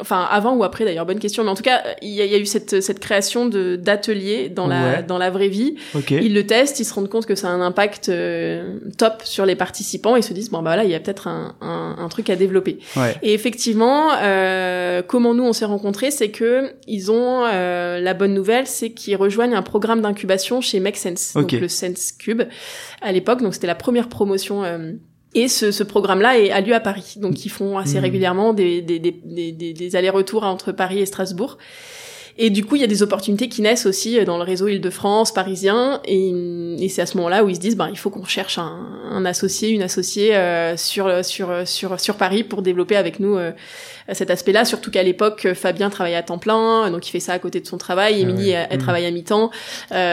[0.00, 2.34] enfin avant ou après d'ailleurs, bonne question, mais en tout cas, il y a, y
[2.34, 5.76] a eu cette cette création de d'ateliers dans la dans la vraie vie.
[6.22, 8.10] Ils le testent, ils se rendent compte que ça a un impact
[8.98, 11.54] top sur les participants, ils se disent bon bah là, il y a peut-être un,
[11.60, 12.78] un, un truc à développer.
[13.22, 18.34] Et effectivement, euh, comment nous on s'est rencontrés, c'est que ils ont euh, la bonne
[18.34, 22.42] nouvelle, c'est qu'ils rejoignent un programme d'incubation chez Make Sense, donc le Sense Cube
[23.00, 23.42] à l'époque.
[23.42, 24.62] Donc c'était la première promotion.
[25.34, 27.14] Et ce, ce programme-là a lieu à Paris.
[27.16, 28.02] Donc ils font assez mmh.
[28.02, 31.58] régulièrement des, des, des, des, des allers-retours entre Paris et Strasbourg.
[32.36, 34.66] Et du coup, il y a des opportunités qui naissent aussi euh, dans le réseau
[34.66, 36.00] Île-de-France, parisien.
[36.04, 36.30] Et,
[36.80, 38.88] et c'est à ce moment-là où ils se disent, bah, il faut qu'on cherche un,
[39.10, 43.52] un, associé, une associée euh, sur, sur, sur, sur Paris pour développer avec nous euh,
[44.12, 44.64] cet aspect-là.
[44.64, 47.66] Surtout qu'à l'époque, Fabien travaillait à temps plein, donc il fait ça à côté de
[47.66, 48.14] son travail.
[48.16, 48.80] Ah Émilie, elle, mmh.
[48.80, 49.50] travaille à mi-temps.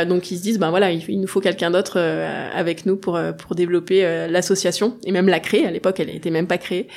[0.07, 3.55] donc ils se disent, ben voilà, il, nous faut quelqu'un d'autre avec nous pour, pour
[3.55, 5.65] développer l'association et même la créer.
[5.65, 6.87] À l'époque, elle n'était même pas créée.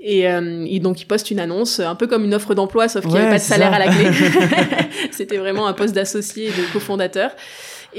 [0.00, 3.02] Et, euh, et, donc ils postent une annonce, un peu comme une offre d'emploi, sauf
[3.02, 4.10] qu'il n'y avait pas de salaire à la clé.
[5.10, 7.32] C'était vraiment un poste d'associé et de cofondateur.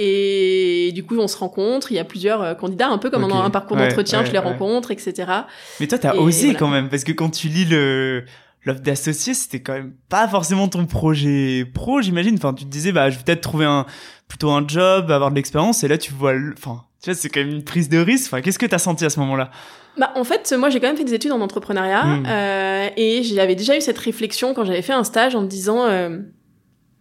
[0.02, 1.92] Et du coup, on se rencontre.
[1.92, 4.24] Il y a plusieurs euh, candidats, un peu comme dans un parcours d'entretien.
[4.24, 5.30] je les rencontre, etc.
[5.82, 8.24] Mais toi, t'as osé quand même, parce que quand tu lis le
[8.66, 12.36] l'offre d'associé, c'était quand même pas forcément ton projet pro, j'imagine.
[12.36, 13.86] Enfin, tu te disais, bah, je vais peut-être trouver un
[14.30, 15.84] plutôt un job, avoir de l'expérience.
[15.84, 18.28] Et là, tu vois, enfin, tu vois, c'est quand même une prise de risque.
[18.28, 19.52] Enfin, qu'est-ce que t'as senti à ce moment-là?
[19.98, 22.26] Bah, en fait, moi, j'ai quand même fait des études en entrepreneuriat hmm.
[22.26, 25.86] euh, et j'avais déjà eu cette réflexion quand j'avais fait un stage en me disant
[25.86, 26.20] euh,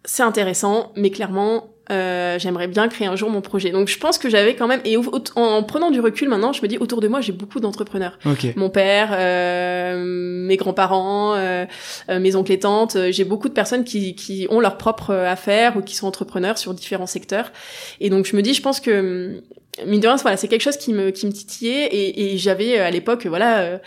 [0.04, 3.70] c'est intéressant, mais clairement, euh, j'aimerais bien créer un jour mon projet.
[3.70, 6.68] Donc je pense que j'avais quand même et en, prenant du recul maintenant, je me
[6.68, 8.18] dis autour de moi j'ai beaucoup d'entrepreneurs.
[8.56, 11.64] Mon père, euh, mes grands-parents, euh,
[12.08, 15.14] euh, mes oncles et tantes, euh, j'ai beaucoup de personnes qui, qui ont leur propre
[15.14, 17.52] affaire ou qui sont entrepreneurs sur différents secteurs.
[18.00, 19.42] Et donc je me dis, je pense que
[19.86, 22.78] mine de rien, voilà, c'est quelque chose qui me qui me titillait et, et j'avais
[22.78, 23.78] à l'époque, voilà, euh,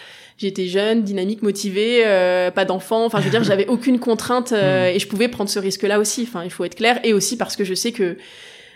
[0.42, 3.06] j'étais jeune, dynamique, motivée, euh, pas d'enfant.
[3.06, 4.56] Enfin, je veux dire, j'avais aucune contrainte mm.
[4.56, 6.24] et je pouvais prendre ce risque-là aussi.
[6.28, 8.18] Enfin, il faut être clair et aussi parce que je sais que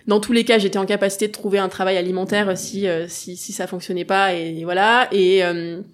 [0.07, 3.51] dans tous les cas, j'étais en capacité de trouver un travail alimentaire si si, si
[3.51, 5.07] ça fonctionnait pas et, voilà.
[5.11, 5.41] Et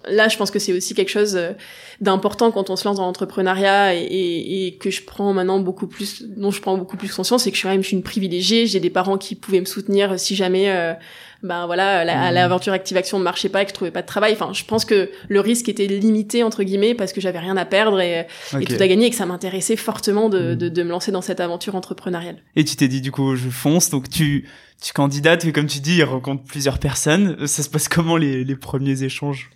[0.06, 1.40] là, je pense que c'est aussi quelque chose
[2.02, 5.86] d'important quand on se lance dans l'entrepreneuriat et, et, et, que je prends maintenant beaucoup
[5.86, 7.96] plus, dont je prends beaucoup plus conscience, c'est que je suis quand même je suis
[7.96, 8.66] une privilégiée.
[8.66, 10.92] J'ai des parents qui pouvaient me soutenir si jamais euh,
[11.42, 12.34] ben voilà mmh.
[12.34, 14.32] l'aventure Active Action ne marchait pas et que je trouvais pas de travail.
[14.32, 17.64] Enfin je pense que le risque était limité entre guillemets parce que j'avais rien à
[17.64, 18.26] perdre et,
[18.58, 20.56] et tout à gagner et que ça m'intéressait fortement de, mmh.
[20.56, 22.36] de, de, me lancer dans cette aventure entrepreneuriale.
[22.56, 23.90] Et tu t'es dit du coup je fonce.
[23.90, 24.48] Donc tu
[24.80, 27.46] tu candidates et comme tu dis il rencontre plusieurs personnes.
[27.46, 29.50] Ça se passe comment les, les premiers échanges?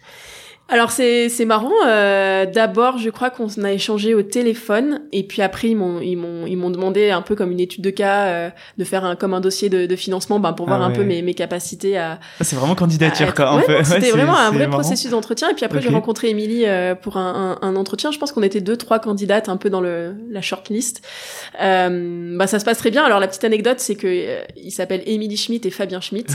[0.69, 1.71] Alors c'est c'est marrant.
[1.87, 6.17] Euh, D'abord, je crois qu'on a échangé au téléphone, et puis après ils m'ont ils
[6.17, 9.17] m'ont ils m'ont demandé un peu comme une étude de cas euh, de faire un
[9.17, 11.97] comme un dossier de, de financement, ben pour Ah voir un peu mes mes capacités
[11.99, 12.19] à.
[12.41, 13.51] Ah, c'est vraiment candidature quoi.
[13.51, 13.73] un Ouais, peu.
[13.73, 14.81] non, Ouais, C'était vraiment un vrai marrant.
[14.83, 18.11] processus d'entretien, et puis après j'ai rencontré Émilie euh, pour un, un, un entretien.
[18.11, 21.03] Je pense qu'on était deux trois candidates un peu dans le la shortlist.
[21.63, 23.05] Euh, bah ça se passe très bien.
[23.05, 26.31] Alors la petite anecdote, c'est que euh, il s'appelle Émilie Schmitt et Fabien Schmitt.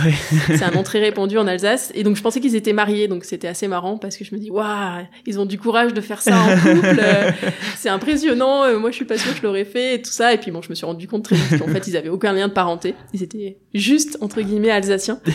[0.48, 1.92] C'est un nom très répandu en Alsace.
[1.96, 3.08] Et donc, je pensais qu'ils étaient mariés.
[3.08, 6.02] Donc, c'était assez marrant parce que je me dis, waouh, ils ont du courage de
[6.02, 7.00] faire ça en couple.
[7.00, 7.32] Euh,
[7.78, 8.64] c'est impressionnant.
[8.64, 10.34] Euh, Moi, je suis pas sûre que je l'aurais fait et tout ça.
[10.34, 12.34] Et puis, bon, je me suis rendu compte très vite qu'en fait, ils avaient aucun
[12.34, 12.96] lien de parenté.
[13.14, 15.20] Ils étaient juste, entre guillemets, alsaciens.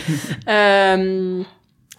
[0.49, 1.43] Euh,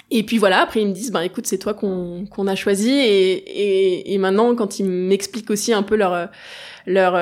[0.09, 2.91] et puis voilà, après ils me disent, ben écoute, c'est toi qu'on qu'on a choisi.
[2.91, 6.29] Et, et, et maintenant, quand ils m'expliquent aussi un peu leur
[6.85, 7.13] leur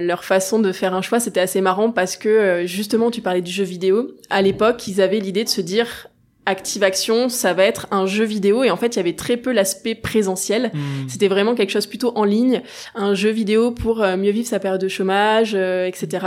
[0.00, 3.50] leur façon de faire un choix, c'était assez marrant parce que justement, tu parlais du
[3.50, 4.16] jeu vidéo.
[4.30, 6.09] À l'époque, ils avaient l'idée de se dire
[6.46, 8.64] Active Action, ça va être un jeu vidéo.
[8.64, 10.70] Et en fait, il y avait très peu l'aspect présentiel.
[10.74, 11.08] Hmm.
[11.08, 12.62] C'était vraiment quelque chose plutôt en ligne,
[12.94, 16.26] un jeu vidéo pour euh, mieux vivre sa période de chômage, euh, etc.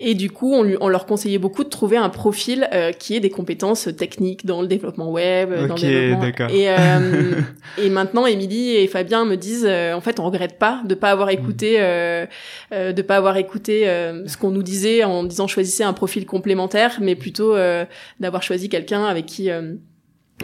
[0.00, 3.14] Et du coup, on, lui, on leur conseillait beaucoup de trouver un profil euh, qui
[3.16, 6.20] ait des compétences techniques dans le développement web, euh, dans Ok, le développement.
[6.24, 6.50] d'accord.
[6.50, 7.40] Et, euh,
[7.78, 11.10] et maintenant, Émilie et Fabien me disent, euh, en fait, on regrette pas de pas
[11.10, 12.26] avoir écouté, euh,
[12.72, 16.26] euh, de pas avoir écouté euh, ce qu'on nous disait en disant choisissez un profil
[16.26, 17.84] complémentaire, mais plutôt euh,
[18.20, 19.74] d'avoir choisi quelqu'un avec qui euh,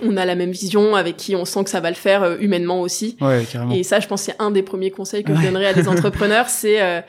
[0.03, 2.37] on a la même vision, avec qui on sent que ça va le faire euh,
[2.40, 3.16] humainement aussi.
[3.20, 3.75] Ouais, carrément.
[3.75, 6.49] Et ça, je pense, c'est un des premiers conseils que je donnerais à des entrepreneurs,
[6.49, 7.01] c'est euh,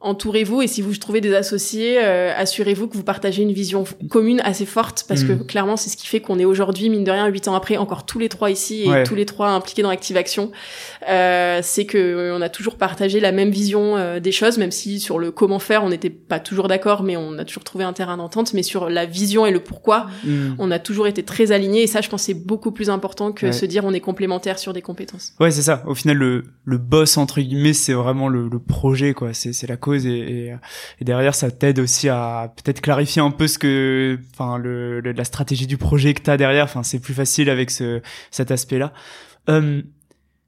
[0.00, 4.40] entourez-vous et si vous trouvez des associés, euh, assurez-vous que vous partagez une vision commune
[4.44, 5.46] assez forte parce que Mm.
[5.46, 8.06] clairement, c'est ce qui fait qu'on est aujourd'hui, mine de rien, huit ans après, encore
[8.06, 9.04] tous les trois ici et Ouais.
[9.04, 10.50] tous les trois impliqués dans Active Action.
[11.08, 14.70] Euh, c'est que euh, on a toujours partagé la même vision euh, des choses, même
[14.70, 17.84] si sur le comment faire, on n'était pas toujours d'accord, mais on a toujours trouvé
[17.84, 18.54] un terrain d'entente.
[18.54, 20.54] Mais sur la vision et le pourquoi, Hmm.
[20.58, 23.46] on a toujours été très alignés et ça, je pense, c'est beaucoup plus important que
[23.46, 23.52] Ouais.
[23.52, 25.32] se dire on est complémentaires sur des compétences.
[25.40, 25.82] Ouais, c'est ça.
[25.86, 29.32] Au final, le, le boss, entre guillemets, c'est vraiment le, le projet, quoi.
[29.34, 30.54] C'est, c'est la cause et,
[31.00, 35.76] derrière, ça t'aide aussi à peut-être clarifier un peu ce que, enfin, la stratégie du
[35.76, 36.64] projet que t'as derrière.
[36.64, 38.00] Enfin, c'est plus facile avec ce,
[38.30, 38.92] cet aspect-là.
[39.48, 39.82] Euh,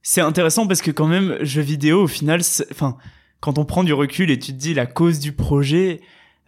[0.02, 2.96] c'est intéressant parce que quand même, jeux vidéo, au final, enfin,
[3.40, 6.00] quand on prend du recul et tu te dis la cause du projet,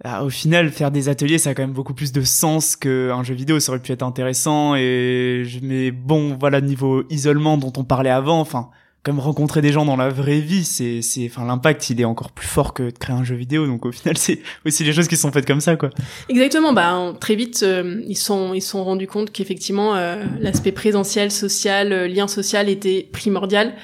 [0.03, 3.23] ah, au final, faire des ateliers, ça a quand même beaucoup plus de sens qu'un
[3.23, 3.61] jeu vidéo.
[3.61, 8.41] Ça aurait pu être intéressant et mais bon, voilà, niveau isolement dont on parlait avant,
[8.41, 8.71] enfin,
[9.05, 12.33] comme rencontrer des gens dans la vraie vie, c'est, c'est, enfin, l'impact, il est encore
[12.33, 13.67] plus fort que de créer un jeu vidéo.
[13.67, 15.91] Donc au final, c'est aussi les choses qui sont faites comme ça, quoi.
[16.31, 16.73] Exactement.
[16.73, 21.93] Bah très vite, euh, ils sont ils sont rendus compte qu'effectivement euh, l'aspect présentiel, social,
[21.93, 23.75] euh, lien social était primordial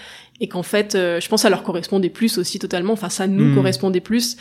[0.41, 2.93] et qu'en fait, euh, je pense ça leur correspondait plus aussi totalement.
[2.95, 3.55] Enfin, ça nous Mm.
[3.55, 4.37] correspondait plus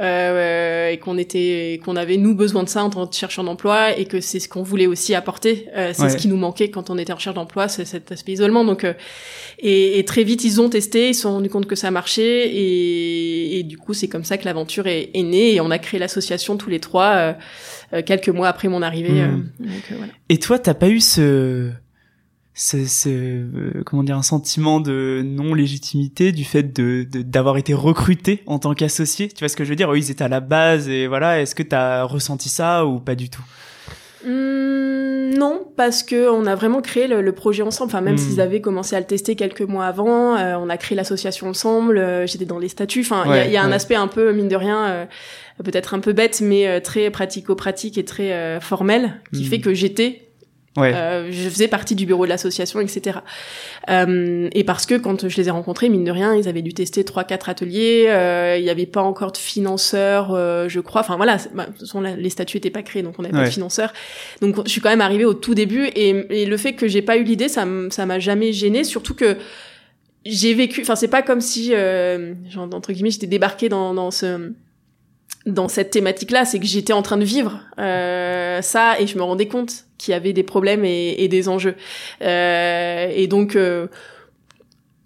[0.00, 3.96] euh, et qu'on était qu'on avait nous besoin de ça en tant que chercheurs d'emploi
[3.96, 5.68] et que c'est ce qu'on voulait aussi apporter.
[5.76, 6.08] Euh, c'est Ouais.
[6.10, 8.64] ce qui nous manquait quand on était en recherche d'emploi, c'est cet aspect isolement.
[8.64, 8.94] Donc euh,
[9.60, 12.48] et, et très vite, ils ont testé, ils se sont rendus compte que ça marchait
[12.48, 15.78] et, et du coup, c'est comme ça que l'aventure est, est née et on a
[15.78, 17.12] créé l'association tous les trois.
[17.14, 17.32] euh,
[17.92, 19.10] euh, quelques mois après mon arrivée.
[19.10, 19.20] Mm.
[19.60, 20.12] euh, donc, euh, voilà.
[20.28, 21.70] Et toi, t'as pas eu ce,
[22.54, 27.56] ce, ce euh, comment dire, un sentiment de non légitimité du fait de de- d'avoir
[27.56, 29.28] été recruté en tant qu'associé.
[29.28, 29.92] Tu vois ce que je veux dire?
[29.92, 31.40] Eux, ils étaient à la base et voilà.
[31.40, 33.42] Est-ce que t'as ressenti ça ou pas du tout?
[34.26, 37.90] Hum, non, parce que on a vraiment créé le, le projet ensemble.
[37.90, 38.18] Enfin, même Mm.
[38.18, 41.98] s'ils avaient commencé à le tester quelques mois avant, euh, on a créé l'association ensemble.
[41.98, 43.00] euh, J'étais dans les statuts.
[43.00, 45.04] Enfin, il y a- y, un aspect un peu mine de rien, euh,
[45.62, 49.46] peut-être un peu bête, mais très pratico-pratique et très formel, qui Mm.
[49.46, 50.23] fait que j'étais
[50.76, 50.92] Ouais.
[50.92, 53.18] Euh, je faisais partie du bureau de l'association, etc.
[53.90, 56.74] Euh, et parce que quand je les ai rencontrés, mine de rien, ils avaient dû
[56.74, 58.06] tester trois, quatre ateliers.
[58.08, 61.02] euh, Il n'y avait pas encore de financeurs, euh, je crois.
[61.02, 63.34] Enfin voilà, bah, de toute façon, là, les statuts étaient pas créés, donc on n'avait
[63.38, 63.92] pas de financeurs.
[64.40, 65.86] Donc je suis quand même arrivée au tout début.
[65.94, 68.82] Et, et le fait que j'ai pas eu l'idée, ça ça m'a jamais gênée.
[68.82, 69.36] Surtout que
[70.26, 70.80] j'ai vécu.
[70.80, 74.50] Enfin c'est pas comme si, euh, genre, entre guillemets, j'étais débarquée dans, dans ce
[75.46, 79.22] dans cette thématique-là, c'est que j'étais en train de vivre euh, ça et je me
[79.22, 81.74] rendais compte qu'il y avait des problèmes et, et des enjeux.
[82.22, 83.86] Euh, et donc euh,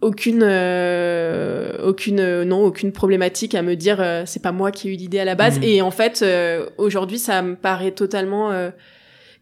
[0.01, 4.89] aucune euh, aucune euh, non aucune problématique à me dire euh, c'est pas moi qui
[4.89, 5.65] ai eu l'idée à la base Mhm.
[5.65, 8.71] et en fait euh, aujourd'hui ça me paraît totalement euh,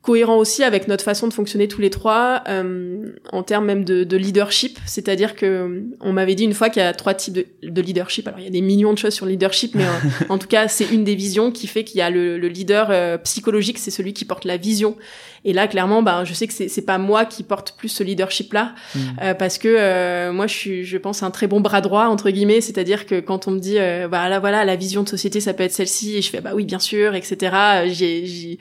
[0.06, 4.04] cohérent aussi avec notre façon de fonctionner tous les trois euh, en termes même de,
[4.04, 4.78] de leadership.
[4.86, 8.28] C'est-à-dire que on m'avait dit une fois qu'il y a trois types de, de leadership.
[8.28, 9.88] Alors il y a des millions de choses sur le leadership mais euh,
[10.28, 12.88] en tout cas c'est une des visions qui fait qu'il y a le, le leader
[12.90, 14.96] euh, psychologique c'est celui qui porte la vision
[15.46, 18.04] et là clairement ben je sais que c'est c'est pas moi qui porte plus ce
[18.04, 18.98] leadership là Mm.
[19.22, 22.30] euh, parce que euh, moi je suis je pense un très bon bras droit entre
[22.30, 25.54] guillemets c'est-à-dire que quand on me dit euh, voilà voilà la vision de société ça
[25.54, 27.56] peut être celle-ci et je fais bah oui bien sûr etc
[27.86, 28.58] j'ai j'ai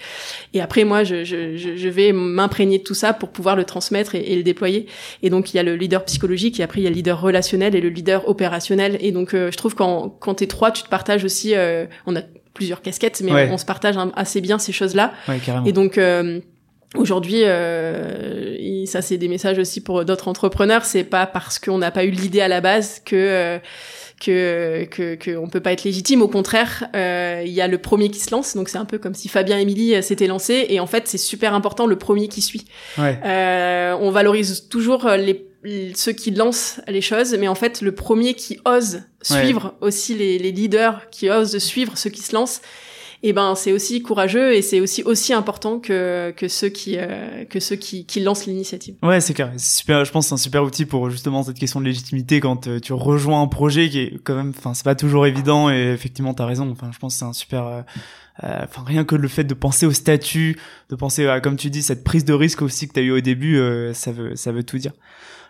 [0.53, 4.15] et après moi je je je, vais m'imprégner de tout ça pour pouvoir le transmettre
[4.15, 4.87] et, le déployer.
[5.23, 7.21] Et donc il y a le leader psychologique et après il y a le leader
[7.21, 8.97] relationnel et le leader opérationnel.
[8.99, 11.53] Et donc je trouve quand quand t'es trois, tu te partages aussi.
[12.05, 12.21] on a
[12.53, 15.13] plusieurs casquettes, mais on, se partage assez bien ces choses-là.
[15.27, 15.99] Ouais, et donc
[16.95, 20.85] Aujourd'hui, euh, ça c'est des messages aussi pour d'autres entrepreneurs.
[20.85, 23.59] C'est pas parce qu'on n'a pas eu l'idée à la base que euh,
[24.19, 26.21] que que qu'on peut pas être légitime.
[26.21, 28.55] Au contraire, euh, il y a le premier qui se lance.
[28.55, 30.65] Donc c'est un peu comme si Fabien et Émilie euh, s'étaient lancés.
[30.69, 32.65] Et en fait, c'est super important le premier qui suit.
[32.97, 33.19] Ouais.
[33.25, 35.45] Euh, on valorise toujours les
[35.95, 40.37] ceux qui lancent les choses, mais en fait, le premier qui ose suivre aussi les,
[40.37, 42.61] les leaders, qui osent suivre ceux qui se lancent,
[43.23, 46.97] et eh ben c'est aussi courageux et c'est aussi aussi important que que ceux qui
[46.97, 48.95] euh, que ceux qui, qui lancent l'initiative.
[49.01, 49.51] Ouais, c'est clair.
[49.57, 50.03] Super.
[50.03, 52.93] Je pense c'est un super outil pour justement cette question de légitimité quand euh, tu
[52.93, 54.53] rejoins un projet qui est quand même.
[54.55, 56.69] Enfin, c'est pas toujours évident et effectivement t'as raison.
[56.69, 57.65] Enfin, je pense que c'est un super.
[57.65, 57.81] Euh,
[58.43, 61.81] enfin rien que le fait de penser au statut, de penser à comme tu dis
[61.81, 63.57] cette prise de risque aussi que tu as eu au début,
[63.93, 64.91] ça veut ça veut tout dire.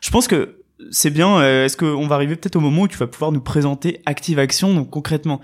[0.01, 0.59] Je pense que
[0.91, 1.41] c'est bien.
[1.41, 4.73] Est-ce qu'on va arriver peut-être au moment où tu vas pouvoir nous présenter Active Action
[4.73, 5.41] donc concrètement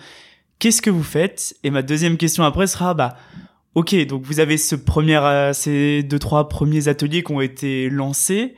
[0.61, 3.17] qu'est-ce que vous faites Et ma deuxième question après sera, bah,
[3.75, 7.89] ok, donc vous avez ce premier, euh, ces deux trois premiers ateliers qui ont été
[7.89, 8.55] lancés.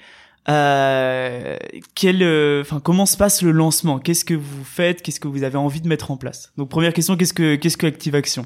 [0.49, 1.57] Euh,
[1.95, 3.97] quel, euh, enfin, comment se passe le lancement?
[3.97, 5.01] Qu'est-ce que vous faites?
[5.01, 6.51] Qu'est-ce que vous avez envie de mettre en place?
[6.57, 8.45] Donc première question, qu'est-ce que qu'est-ce que Active Action?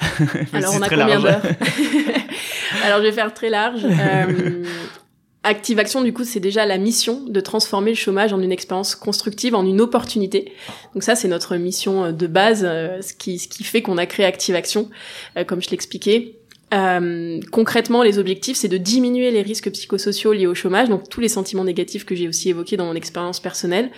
[0.52, 1.42] Alors on a combien d'heures
[2.84, 3.82] Alors je vais faire très large.
[5.44, 8.94] Active Action, du coup, c'est déjà la mission de transformer le chômage en une expérience
[8.94, 10.52] constructive, en une opportunité.
[10.94, 13.98] Donc ça, c'est notre mission euh, de base, euh, ce qui, ce qui fait qu'on
[13.98, 14.90] a créé Active Action,
[15.36, 16.36] euh, comme je l'expliquais.
[16.72, 21.20] Euh, concrètement, les objectifs, c'est de diminuer les risques psychosociaux liés au chômage, donc tous
[21.20, 23.90] les sentiments négatifs que j'ai aussi évoqués dans mon expérience personnelle,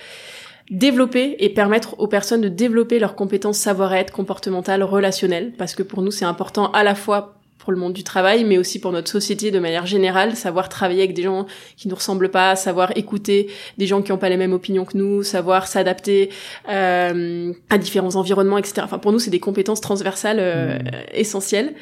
[0.70, 6.02] développer et permettre aux personnes de développer leurs compétences savoir-être, comportementales, relationnelles, parce que pour
[6.02, 9.10] nous, c'est important à la fois pour le monde du travail, mais aussi pour notre
[9.10, 13.50] société de manière générale, savoir travailler avec des gens qui nous ressemblent pas, savoir écouter
[13.78, 16.30] des gens qui n'ont pas les mêmes opinions que nous, savoir s'adapter
[16.68, 18.82] euh, à différents environnements, etc.
[18.84, 20.90] Enfin, pour nous, c'est des compétences transversales euh, mmh.
[21.14, 21.74] essentielles.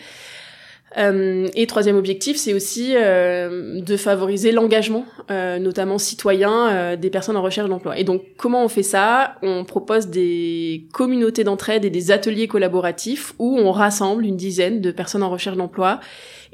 [0.96, 7.10] Euh, et troisième objectif, c'est aussi euh, de favoriser l'engagement, euh, notamment citoyen, euh, des
[7.10, 7.98] personnes en recherche d'emploi.
[7.98, 9.34] Et donc, comment on fait ça?
[9.42, 14.90] On propose des communautés d'entraide et des ateliers collaboratifs où on rassemble une dizaine de
[14.90, 16.00] personnes en recherche d'emploi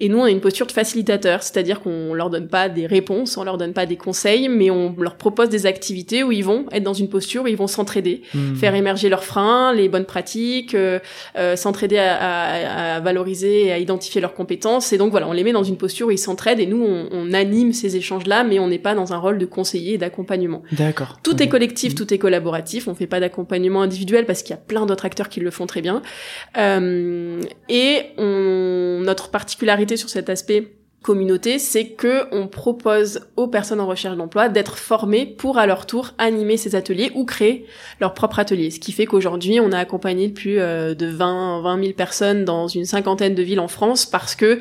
[0.01, 3.37] et nous, on a une posture de facilitateur, c'est-à-dire qu'on leur donne pas des réponses,
[3.37, 6.65] on leur donne pas des conseils, mais on leur propose des activités où ils vont
[6.73, 8.55] être dans une posture où ils vont s'entraider, hmm.
[8.55, 11.01] faire émerger leurs freins, les bonnes pratiques, euh,
[11.37, 14.95] euh, s'entraider à, à, à, valoriser et à identifier leurs compétences.
[14.95, 17.09] Et donc voilà, on les met dans une posture où ils s'entraident et nous, on,
[17.13, 20.63] on anime ces échanges-là, mais on n'est pas dans un rôle de conseiller et d'accompagnement.
[20.73, 21.19] D'accord.
[21.23, 21.97] Tout est collectif, hmm.
[21.97, 22.89] tout est collaboratif.
[22.89, 25.67] On fait pas d'accompagnement individuel parce qu'il y a plein d'autres acteurs qui le font
[25.67, 26.01] très bien.
[26.57, 30.72] Euh, et on, notre particularité sur cet aspect
[31.03, 35.87] communauté, c'est que on propose aux personnes en recherche d'emploi d'être formées pour à leur
[35.87, 37.66] tour animer ces ateliers ou créer
[38.00, 38.70] leur propre atelier.
[38.70, 42.68] Ce qui fait qu'aujourd'hui, on a accompagné plus euh, de 20 20 000 personnes dans
[42.68, 44.61] une cinquantaine de villes en France parce que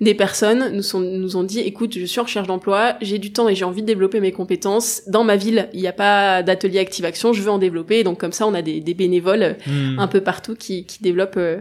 [0.00, 3.32] des personnes nous, sont, nous ont dit écoute je suis en recherche d'emploi j'ai du
[3.32, 6.42] temps et j'ai envie de développer mes compétences dans ma ville il n'y a pas
[6.42, 9.56] d'atelier active action je veux en développer donc comme ça on a des, des bénévoles
[9.66, 9.98] hmm.
[9.98, 11.60] un peu partout qui, qui développent euh,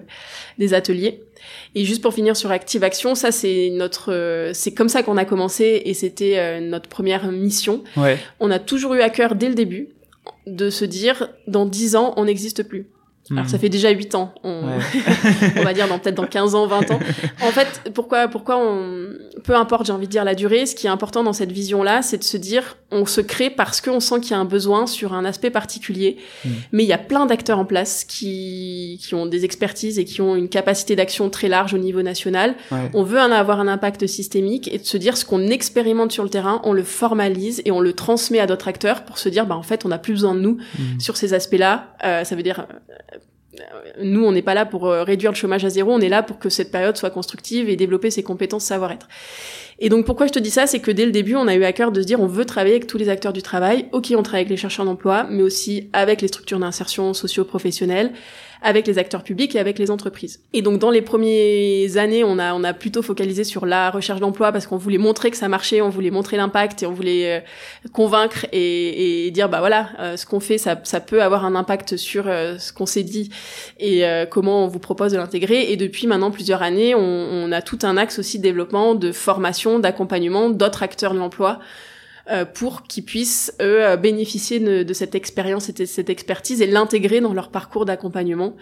[0.58, 1.22] des ateliers
[1.76, 5.18] et juste pour finir sur Active Action, ça c'est notre, euh, c'est comme ça qu'on
[5.18, 7.84] a commencé et c'était euh, notre première mission.
[7.98, 8.18] Ouais.
[8.40, 9.90] On a toujours eu à cœur dès le début
[10.48, 12.88] de se dire dans dix ans on n'existe plus.
[13.32, 13.60] Alors ça hmm.
[13.60, 14.62] fait déjà 8 ans, on,
[15.58, 17.00] on va dire dans peut-être dans 15 ans, 20 ans.
[17.42, 19.10] En fait, pourquoi pourquoi on
[19.44, 22.04] peu importe, j'ai envie de dire la durée, ce qui est important dans cette vision-là,
[22.04, 24.86] c'est de se dire on se crée parce qu'on sent qu'il y a un besoin
[24.86, 26.18] sur un aspect particulier.
[26.44, 26.50] Hmm.
[26.72, 30.22] Mais il y a plein d'acteurs en place qui qui ont des expertises et qui
[30.22, 32.56] ont une capacité d'action très large au niveau national.
[32.94, 36.24] On veut en avoir un impact systémique et de se dire ce qu'on expérimente sur
[36.24, 39.48] le terrain, on le formalise et on le transmet à d'autres acteurs pour se dire
[39.48, 41.00] bah en fait, on n'a plus besoin de nous hmm.
[41.00, 41.96] sur ces aspects-là.
[42.04, 42.68] Euh, ça veut dire
[44.02, 46.24] nous, on n'est pas là pour euh, réduire le chômage à zéro, on est là
[46.24, 49.08] pour que cette période soit constructive et développer ses compétences savoir-être.
[49.80, 51.64] Et donc pourquoi je te dis ça, c'est que dès le début, on a eu
[51.64, 53.88] à cœur de se dire on veut travailler avec tous les acteurs du travail.
[53.92, 58.14] Ok, on travaille avec les chercheurs d'emploi, mais aussi avec les structures d'insertion socio-professionnelle,
[58.62, 60.42] avec les acteurs publics et avec les entreprises.
[60.54, 64.20] Et donc dans les premières années, on a on a plutôt focalisé sur la recherche
[64.20, 67.38] d'emploi parce qu'on voulait montrer que ça marchait, on voulait montrer l'impact et on voulait
[67.38, 67.40] euh,
[67.94, 71.54] convaincre et, et, dire bah voilà, euh, ce qu'on fait ça ça peut avoir un
[71.56, 73.30] impact sur euh, ce qu'on s'est dit
[73.80, 75.72] et comment on vous propose de l'intégrer.
[75.72, 79.12] Et depuis maintenant plusieurs années, on, on, a tout un axe aussi de développement, de
[79.12, 81.60] formation, d'accompagnement d'autres acteurs de l'emploi
[82.56, 87.22] pour qu'ils puissent eux bénéficier de, de cette expérience et de cette expertise et l'intégrer
[87.22, 88.56] dans leur parcours d'accompagnement.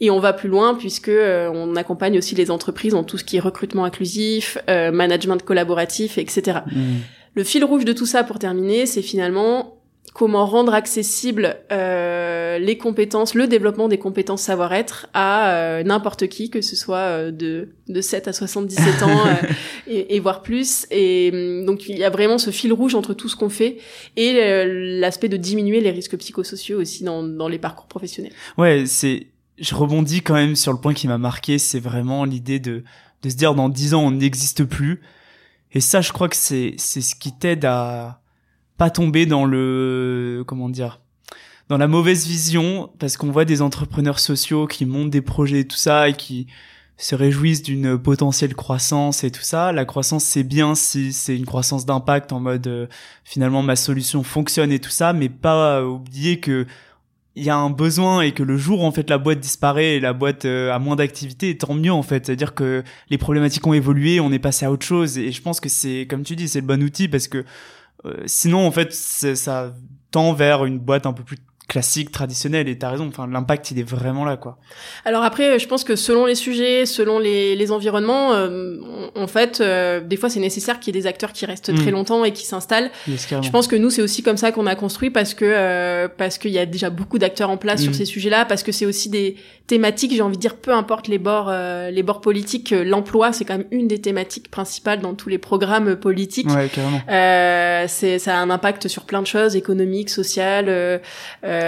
[0.00, 3.36] Et on va plus loin puisque on accompagne aussi les entreprises dans tout ce qui
[3.36, 6.60] est recrutement inclusif, management collaboratif, etc.
[6.64, 6.80] Mmh.
[7.34, 9.79] Le fil rouge de tout ça, pour terminer, c'est finalement
[10.12, 16.50] comment rendre accessible euh, les compétences, le développement des compétences savoir-être à euh, n'importe qui,
[16.50, 19.24] que ce soit euh, de, de 7 à 77 ans
[19.86, 20.86] et, et, voire plus.
[20.90, 23.78] Et hum, donc il y a vraiment ce fil rouge entre tout ce qu'on fait
[24.16, 24.32] et
[25.00, 28.32] l'aspect de diminuer les risques psychosociaux aussi dans, dans les parcours professionnels.
[28.58, 29.28] Ouais, c'est
[29.58, 32.82] je rebondis quand même sur le point qui m'a marqué, c'est vraiment l'idée de
[33.22, 35.02] de se dire dans 10 ans on n'existe plus.
[35.72, 38.19] Et ça, je crois que c'est c'est ce qui t'aide à
[38.80, 41.02] pas tomber dans le comment dire
[41.68, 45.66] dans la mauvaise vision parce qu'on voit des entrepreneurs sociaux qui montent des projets et
[45.66, 46.46] tout ça et qui
[46.96, 49.72] se réjouissent d'une potentielle croissance et tout ça.
[49.72, 52.86] La croissance c'est bien si c'est une croissance d'impact en mode euh,
[53.22, 56.66] finalement ma solution fonctionne et tout ça, mais pas oublier que
[57.36, 60.00] il y a un besoin et que le jour en fait la boîte disparaît et
[60.00, 62.24] la boîte euh, a moins d'activité, tant mieux en fait.
[62.24, 65.60] C'est-à-dire que les problématiques ont évolué, on est passé à autre chose et je pense
[65.60, 67.44] que c'est comme tu dis, c'est le bon outil parce que euh,
[68.26, 69.74] sinon, en fait, ça
[70.10, 71.38] tend vers une boîte un peu plus
[71.70, 72.68] classique, traditionnel.
[72.68, 74.58] Et t'as raison, enfin, l'impact, il est vraiment là, quoi.
[75.04, 78.76] Alors après, je pense que selon les sujets, selon les, les environnements, euh,
[79.14, 81.92] en fait, euh, des fois, c'est nécessaire qu'il y ait des acteurs qui restent très
[81.92, 81.94] mm.
[81.94, 82.90] longtemps et qui s'installent.
[83.06, 86.38] je pense que nous, c'est aussi comme ça qu'on a construit parce que euh, parce
[86.38, 87.94] qu'il y a déjà beaucoup d'acteurs en place sur mm.
[87.94, 89.36] ces sujets-là, parce que c'est aussi des
[89.68, 93.58] thématiques, j'ai envie de dire, peu importe les bords, les bords politiques, l'emploi, c'est quand
[93.58, 96.50] même une des thématiques principales dans tous les programmes politiques.
[96.50, 97.00] Ouais, carrément.
[97.86, 100.68] c'est ça a un impact sur plein de choses, économiques, sociales.
[100.68, 100.98] Euh,
[101.44, 101.59] euh,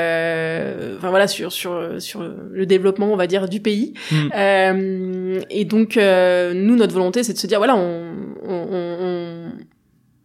[0.97, 3.95] enfin voilà sur sur sur le développement on va dire du pays.
[4.11, 4.28] Mm.
[4.34, 8.12] euh, et donc euh, nous notre volonté c'est de se dire voilà on
[8.45, 9.53] on, on,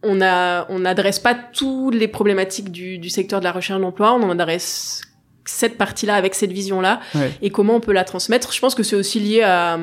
[0.02, 4.14] on a on n'adresse pas toutes les problématiques du, du secteur de la recherche d'emploi
[4.14, 5.02] on en adresse
[5.44, 7.00] cette partie-là avec cette vision-là.
[7.40, 8.52] Et comment on peut la transmettre.
[8.52, 9.78] Je pense que c'est aussi lié à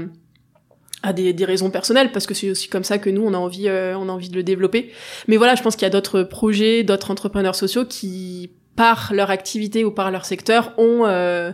[1.03, 3.37] à des, des, raisons personnelles parce que c'est aussi comme ça que nous on a
[3.37, 4.91] envie on a envie de le développer.
[5.27, 9.29] Mais voilà je pense qu'il y a d'autres projets d'autres entrepreneurs sociaux qui par leur
[9.29, 11.51] activité ou par leur secteur ont euh,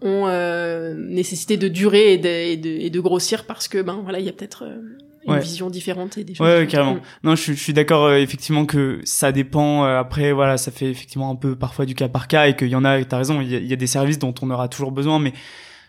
[0.00, 4.00] ont euh, nécessité de durer et de, et de, et de grossir parce que ben
[4.02, 4.78] voilà il y a peut-être euh,
[5.26, 7.00] une vision différente et des choses ouais, carrément mm.
[7.24, 10.90] non je, je suis d'accord euh, effectivement que ça dépend euh, après voilà ça fait
[10.90, 13.40] effectivement un peu parfois du cas par cas et qu'il y en a t'as raison
[13.40, 15.32] il y a, y a, des services dont on aura toujours besoin mais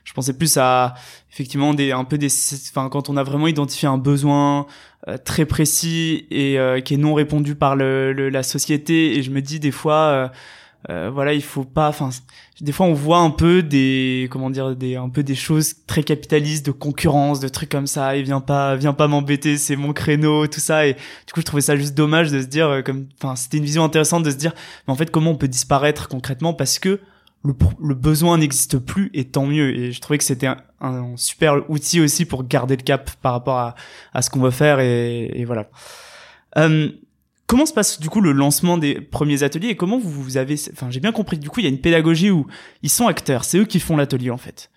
[0.03, 0.95] je pensais plus à
[1.31, 2.29] effectivement des un peu des
[2.71, 4.65] enfin quand on a vraiment identifié un besoin
[5.23, 9.41] très précis et qui est non répondu par le, le, la société et je me
[9.41, 10.29] dis des fois
[10.89, 12.09] euh, voilà il faut pas enfin
[12.59, 16.03] des fois on voit un peu des comment dire des un peu des choses très
[16.03, 19.93] capitalistes de concurrence de trucs comme ça et viens pas viens pas m'embêter c'est mon
[19.93, 20.85] créneau tout ça.
[20.85, 23.57] Et du coup je trouvais ça juste dommage de se dire euh, comme enfin c'était
[23.57, 24.53] une vision intéressante de se dire
[24.87, 26.99] mais en fait comment on peut disparaître concrètement parce que
[27.45, 29.77] le, le besoin n'existe plus et tant mieux.
[29.77, 33.57] Et je trouvais que c'était un, super outil aussi pour garder le cap par rapport
[33.57, 33.75] à,
[34.13, 35.69] à ce qu'on veut faire et, et voilà.
[36.57, 36.89] Euh,
[37.47, 40.89] Comment se passe du coup le lancement des premiers ateliers et comment vous, avez, enfin
[40.89, 42.47] j'ai bien compris, du coup il y a une pédagogie où
[42.81, 44.69] ils sont acteurs, c'est eux qui font l'atelier en fait.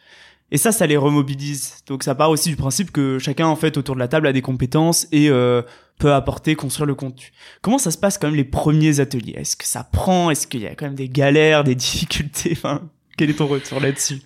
[0.52, 1.78] Et ça, ça les remobilise.
[1.86, 4.32] Donc ça part aussi du principe que chacun en fait autour de la table a
[4.32, 5.62] des compétences et euh,
[5.98, 7.32] peut apporter, construire le contenu.
[7.62, 9.34] Comment ça se passe quand même les premiers ateliers?
[9.36, 10.30] Est-ce que ça prend?
[10.30, 12.50] Est-ce qu'il y a quand même des galères, des difficultés?
[12.52, 12.82] Enfin,
[13.16, 14.20] quel est ton retour là-dessus?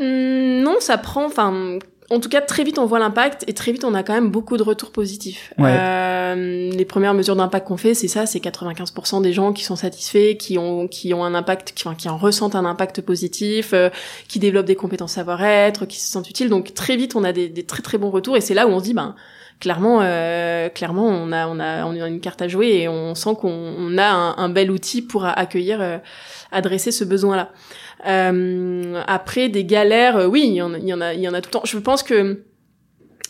[0.00, 1.26] Mmh, Non, ça prend.
[1.26, 1.78] Enfin,
[2.10, 4.30] en tout cas, très vite, on voit l'impact et très vite, on a quand même
[4.30, 5.54] beaucoup de retours positifs.
[5.60, 9.76] Euh, les premières mesures d'impact qu'on fait, c'est ça, c'est 95% des gens qui sont
[9.76, 13.70] satisfaits, qui ont qui ont un impact, qui, enfin, qui en ressentent un impact positif,
[13.74, 13.90] euh,
[14.26, 16.48] qui développent des compétences savoir-être, qui se sentent utiles.
[16.48, 18.70] Donc très vite, on a des, des très très bons retours et c'est là où
[18.70, 19.14] on se dit, ben
[19.60, 23.14] clairement, euh, clairement, on a on a on a une carte à jouer et on
[23.14, 25.98] sent qu'on a un, bel outil pour accueillir, euh,
[26.50, 27.52] adresser ce besoin-là.
[28.06, 31.52] Euh, après des galères, oui, il y en, a, il y en a tout le
[31.52, 31.64] temps.
[31.64, 32.42] Je pense que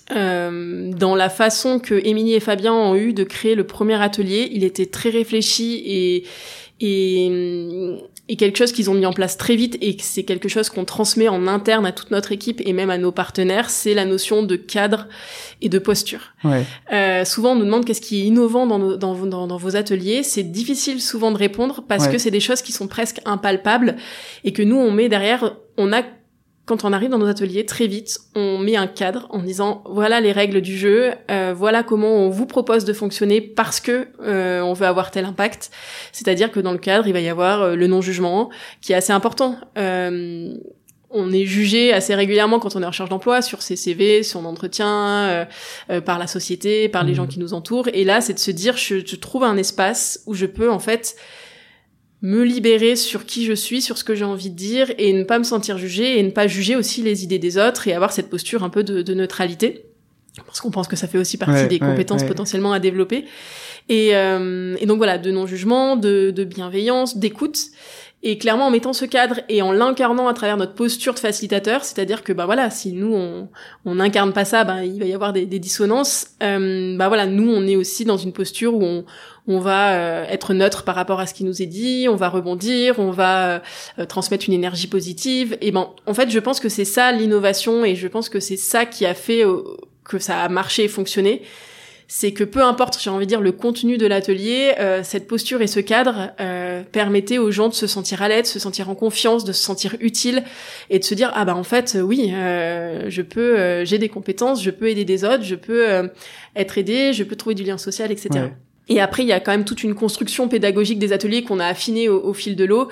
[0.08, 4.64] dans la façon que Émilie et Fabien ont eu de créer le premier atelier, il
[4.64, 6.24] était très réfléchi et
[6.82, 7.30] et
[8.30, 10.70] et quelque chose qu'ils ont mis en place très vite et que c'est quelque chose
[10.70, 14.04] qu'on transmet en interne à toute notre équipe et même à nos partenaires, c'est la
[14.04, 15.08] notion de cadre
[15.60, 16.32] et de posture.
[16.44, 16.64] Ouais.
[16.92, 19.74] Euh, souvent, on nous demande qu'est-ce qui est innovant dans, nos, dans, dans, dans, vos
[19.74, 20.22] ateliers.
[20.22, 23.96] C'est difficile souvent de répondre parce que c'est des choses qui sont presque impalpables
[24.44, 26.04] et que nous, on met derrière, on a
[26.70, 30.20] quand on arrive dans nos ateliers, très vite, on met un cadre en disant voilà
[30.20, 34.60] les règles du jeu, euh, voilà comment on vous propose de fonctionner parce que euh,
[34.60, 35.72] on veut avoir tel impact.
[36.12, 38.50] C'est-à-dire que dans le cadre, il va y avoir euh, le non-jugement
[38.82, 39.56] qui est assez important.
[41.12, 44.44] on est jugé assez régulièrement quand on est en recherche d'emploi sur ses CV, son
[44.44, 45.48] entretien,
[46.04, 47.16] par la société, par les Mhm.
[47.16, 47.88] gens qui nous entourent.
[47.92, 50.78] Et là, c'est de se dire, je, je trouve un espace où je peux en
[50.78, 51.16] fait
[52.22, 55.24] me libérer sur qui je suis, sur ce que j'ai envie de dire, et ne
[55.24, 58.12] pas me sentir jugée, et ne pas juger aussi les idées des autres, et avoir
[58.12, 59.86] cette posture un peu de, de neutralité.
[60.46, 62.28] Parce qu'on pense que ça fait aussi partie Ouais, des ouais, compétences ouais.
[62.28, 63.24] potentiellement à développer.
[63.88, 67.58] Et, euh, et donc voilà, de non-jugement, de, de bienveillance, d'écoute.
[68.22, 71.84] Et clairement, en mettant ce cadre et en l'incarnant à travers notre posture de facilitateur,
[71.84, 73.48] c'est-à-dire que bah voilà, si nous on
[73.86, 76.26] on n'incarne pas ça, bah il va y avoir des, des dissonances.
[76.42, 79.04] Euh, bah voilà, nous on est aussi dans une posture où on
[79.46, 82.28] on va euh, être neutre par rapport à ce qui nous est dit, on va
[82.28, 83.62] rebondir, on va
[83.98, 85.56] euh, transmettre une énergie positive.
[85.60, 88.56] Et ben en fait, je pense que c'est ça l'innovation et je pense que c'est
[88.56, 89.62] ça qui a fait euh,
[90.04, 91.42] que ça a marché et fonctionné
[92.12, 95.62] c'est que peu importe, j'ai envie de dire, le contenu de l'atelier, euh, cette posture
[95.62, 98.90] et ce cadre euh, permettaient aux gens de se sentir à l'aise, de se sentir
[98.90, 100.42] en confiance, de se sentir utile
[100.90, 103.98] et de se dire ah bah en fait euh, oui, euh, je peux, euh, j'ai
[103.98, 106.08] des compétences, je peux aider des autres, je peux euh,
[106.56, 108.28] être aidé, je peux trouver du lien social, etc.
[108.32, 108.52] Ouais.
[108.88, 111.66] Et après, il y a quand même toute une construction pédagogique des ateliers qu'on a
[111.66, 112.88] affiné au, au fil de l'eau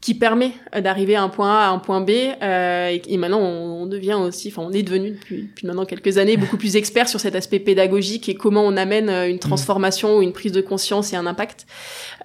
[0.00, 3.40] qui permet d'arriver à un point A à un point B euh, et, et maintenant
[3.40, 6.76] on, on devient aussi enfin on est devenu depuis, depuis maintenant quelques années beaucoup plus
[6.76, 10.52] expert sur cet aspect pédagogique et comment on amène euh, une transformation ou une prise
[10.52, 11.66] de conscience et un impact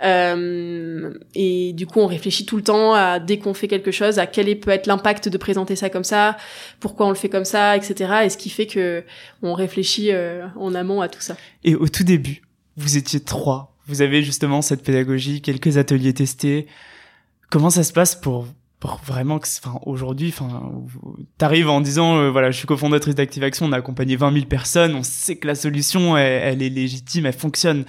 [0.03, 4.19] euh, et du coup on réfléchit tout le temps à dès qu'on fait quelque chose
[4.19, 6.38] à quel est- peut être l'impact de présenter ça comme ça
[6.80, 9.03] pourquoi on le fait comme ça etc et ce qui fait que
[9.41, 12.41] on réfléchit euh, en amont à tout ça Et au tout début,
[12.78, 13.76] vous étiez trois.
[13.88, 16.67] Vous avez justement cette pédagogie, quelques ateliers testés.
[17.50, 18.48] Comment ça se passe pour,
[18.80, 20.72] pour vraiment que, enfin, aujourd'hui, enfin,
[21.38, 24.46] t'arrives en disant, euh, voilà, je suis cofondatrice d'Active Action, on a accompagné 20 000
[24.46, 27.86] personnes, on sait que la solution, elle, est légitime, elle fonctionne.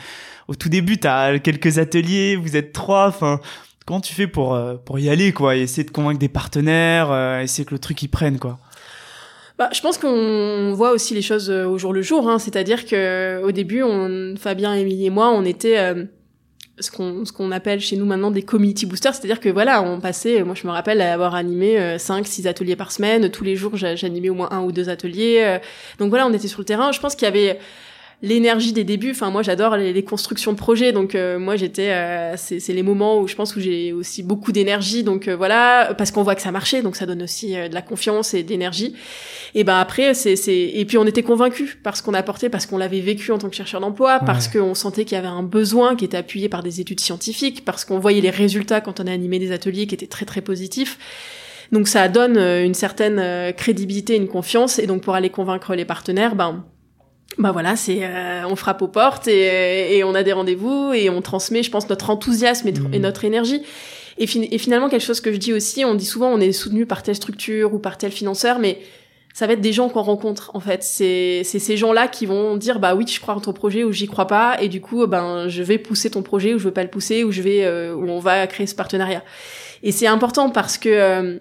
[0.49, 3.41] Au tout début, t'as quelques ateliers, vous êtes trois, enfin,
[3.87, 7.11] comment tu fais pour, euh, pour y aller, quoi, et essayer de convaincre des partenaires,
[7.11, 8.59] euh, essayer que le truc y prenne, quoi?
[9.59, 12.29] Bah, je pense qu'on voit aussi les choses euh, au jour le jour.
[12.29, 12.39] Hein.
[12.39, 15.95] C'est-à-dire que au début, on, Fabien, Émilie et moi, on était
[16.79, 19.15] ce qu'on ce qu'on appelle chez nous maintenant des community boosters.
[19.15, 20.43] C'est-à-dire que voilà, on passait.
[20.43, 23.31] Moi, je me rappelle avoir animé euh, cinq, six ateliers par semaine.
[23.31, 25.43] Tous les jours, j'a- j'animais au moins un ou deux ateliers.
[25.45, 25.59] euh.
[25.99, 26.93] donc voilà, on était sur le terrain.
[26.93, 27.59] Je pense qu'il y avait
[28.23, 29.11] l'énergie des débuts.
[29.11, 30.93] Enfin, moi, j'adore les, les constructions de projets.
[30.93, 31.91] Donc, euh, moi, j'étais.
[31.91, 35.03] euh, c'est c'est les moments où je pense où j'ai aussi beaucoup d'énergie.
[35.03, 36.83] Donc euh, voilà, parce qu'on voit que ça marchait.
[36.83, 38.95] Donc, ça donne aussi euh, de la confiance et de l'énergie.
[39.55, 42.79] Et ben après, c'est c'est et puis on était convaincus parce qu'on apportait, parce qu'on
[42.79, 45.97] l'avait vécu en tant que chercheur d'emploi, parce qu'on sentait qu'il y avait un besoin
[45.97, 49.13] qui était appuyé par des études scientifiques, parce qu'on voyait les résultats quand on a
[49.13, 50.99] animé des ateliers qui étaient très très positifs.
[51.73, 55.75] Donc ça donne euh, une certaine euh, crédibilité, une confiance, et donc pour aller convaincre
[55.75, 56.65] les partenaires, ben
[57.39, 61.11] bah voilà, c'est euh, on frappe aux portes et, et on a des rendez-vous et
[61.11, 63.63] on transmet, je pense, notre enthousiasme et, et notre énergie.
[64.19, 66.53] Et, fin- et finalement, quelque chose que je dis aussi, on dit souvent on est
[66.53, 68.79] soutenu par telle structure ou par tel financeur, mais
[69.35, 70.83] ça va être des gens qu'on rencontre en fait.
[70.83, 73.93] C'est c'est ces gens-là qui vont dire bah oui, je crois en ton projet ou
[73.93, 76.71] j'y crois pas, et du coup ben je vais pousser ton projet ou je veux
[76.73, 79.23] pas le pousser ou je vais euh, ou on va créer ce partenariat.
[79.83, 81.39] Et c'est important parce que euh,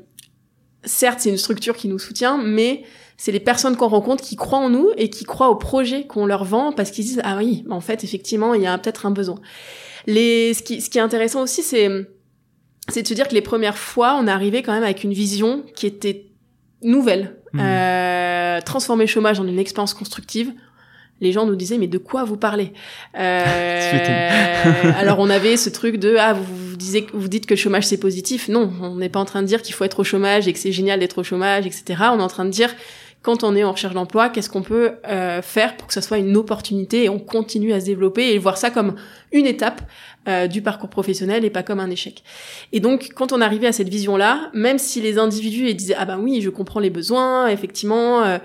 [0.84, 2.84] certes c'est une structure qui nous soutient, mais
[3.18, 6.26] c'est les personnes qu'on rencontre qui croient en nous et qui croient au projet qu'on
[6.26, 9.12] leur vend parce qu'ils disent ah oui, en fait effectivement il y a peut-être un
[9.12, 9.40] besoin.
[10.08, 11.90] Les ce qui ce qui est intéressant aussi c'est
[12.90, 15.14] c'est de se dire que les premières fois on est arrivé quand même avec une
[15.14, 16.26] vision qui était
[16.84, 17.62] nouvelle, Mhm.
[17.64, 20.52] euh, transformer le chômage en une expérience constructive.
[21.22, 22.74] Les gens nous disaient mais de quoi vous parlez?
[23.18, 23.44] Euh,
[25.00, 27.86] Alors on avait ce truc de ah vous, vous disiez vous dites que le chômage
[27.86, 28.50] c'est positif.
[28.50, 30.60] Non, on n'est pas en train de dire qu'il faut être au chômage et que
[30.60, 31.84] c'est génial d'être au chômage, etc.
[32.12, 32.74] On est en train de dire
[33.26, 36.20] quand on est en recherche d'emploi, qu'est-ce qu'on peut euh, faire pour que ça soit
[36.20, 38.98] une opportunité et on continue à se développer et voir ça comme
[39.32, 39.82] une étape
[40.28, 42.24] euh, du parcours professionnel et pas comme un échec.
[42.72, 46.20] Et donc, quand on arrivait à cette vision-là, même si les individus disaient ah ben
[46.20, 48.38] oui, je comprends les besoins, effectivement, euh,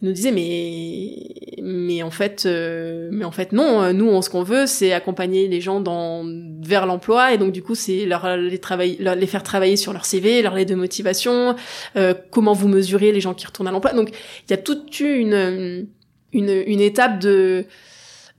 [0.00, 1.14] nous disaient mais
[1.62, 4.92] mais en fait euh, mais en fait non, euh, nous on, ce qu'on veut c'est
[4.92, 6.24] accompagner les gens dans
[6.62, 9.92] vers l'emploi et donc du coup c'est leur les travailler leur- les faire travailler sur
[9.92, 11.56] leur CV, leur lettre de motivation,
[11.96, 13.92] euh, comment vous mesurez les gens qui retournent à l'emploi.
[13.92, 15.88] Donc il y a toute une
[16.32, 17.64] une une étape de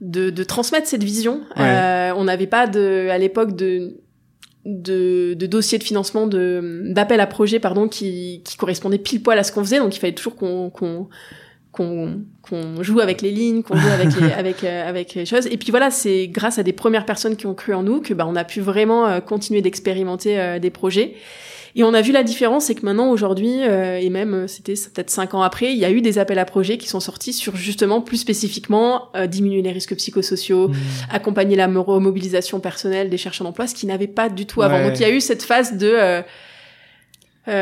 [0.00, 1.42] de, de transmettre cette vision.
[1.56, 1.62] Ouais.
[1.66, 3.98] Euh, on n'avait pas de à l'époque de
[4.66, 9.38] de, de dossier de financement de d'appel à projet pardon qui qui correspondait pile poil
[9.38, 11.08] à ce qu'on faisait donc il fallait toujours qu'on qu'on
[11.72, 15.46] qu'on qu'on joue avec les lignes, qu'on joue avec les, avec euh, avec les choses.
[15.46, 18.12] Et puis voilà, c'est grâce à des premières personnes qui ont cru en nous que
[18.14, 21.14] bah on a pu vraiment euh, continuer d'expérimenter euh, des projets.
[21.76, 25.10] Et on a vu la différence, c'est que maintenant aujourd'hui euh, et même c'était peut-être
[25.10, 27.54] cinq ans après, il y a eu des appels à projets qui sont sortis sur
[27.54, 30.76] justement plus spécifiquement euh, diminuer les risques psychosociaux, Mhm.
[31.12, 34.78] accompagner la remobilisation personnelle des chercheurs d'emploi, ce qui n'avait pas du tout avant.
[34.78, 34.88] Ouais.
[34.88, 36.22] Donc il y a eu cette phase de
[37.46, 37.52] de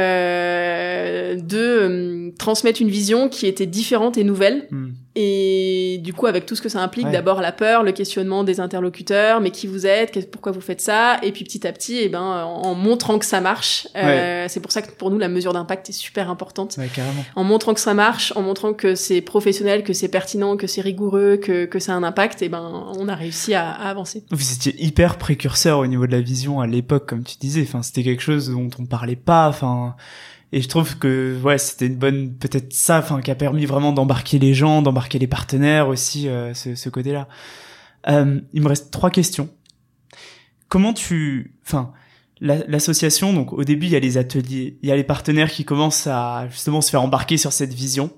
[1.56, 4.66] euh, transmettre une vision qui était différente et nouvelle.
[4.70, 4.90] Hmm.
[5.20, 7.12] Et du coup, avec tout ce que ça implique, Ouais.
[7.12, 11.18] d'abord la peur, le questionnement des interlocuteurs, mais qui vous êtes, pourquoi vous faites ça,
[11.24, 13.88] et puis petit à petit, eh ben, en montrant que ça marche.
[13.96, 16.76] euh, c'est pour ça que pour nous, la mesure d'impact est super importante.
[16.78, 17.24] Ouais, carrément.
[17.34, 20.82] En montrant que ça marche, en montrant que c'est professionnel, que c'est pertinent, que c'est
[20.82, 24.22] rigoureux, que, que ça a un impact, et ben, on a réussi à, à avancer.
[24.30, 27.62] Vous étiez hyper précurseur au niveau de la vision à l'époque, comme tu disais.
[27.62, 29.48] Enfin, c'était quelque chose dont on parlait pas.
[29.48, 29.96] Enfin,
[30.52, 33.92] et je trouve que ouais, c'était une bonne, peut-être ça, enfin, qui a permis vraiment
[33.92, 37.28] d'embarquer les gens, d'embarquer les partenaires aussi, euh, ce, ce côté-là.
[38.08, 39.50] Euh, il me reste trois questions.
[40.68, 41.92] Comment tu, enfin,
[42.40, 45.50] la- l'association, donc au début il y a les ateliers, il y a les partenaires
[45.50, 48.10] qui commencent à justement se faire embarquer sur cette vision,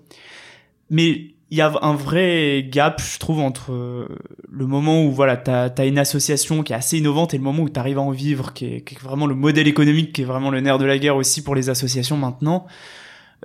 [0.90, 4.06] mais il y a un vrai gap, je trouve, entre euh,
[4.48, 7.64] le moment où voilà, t'as as une association qui est assez innovante et le moment
[7.64, 10.24] où t'arrives à en vivre, qui est, qui est vraiment le modèle économique, qui est
[10.24, 12.66] vraiment le nerf de la guerre aussi pour les associations maintenant.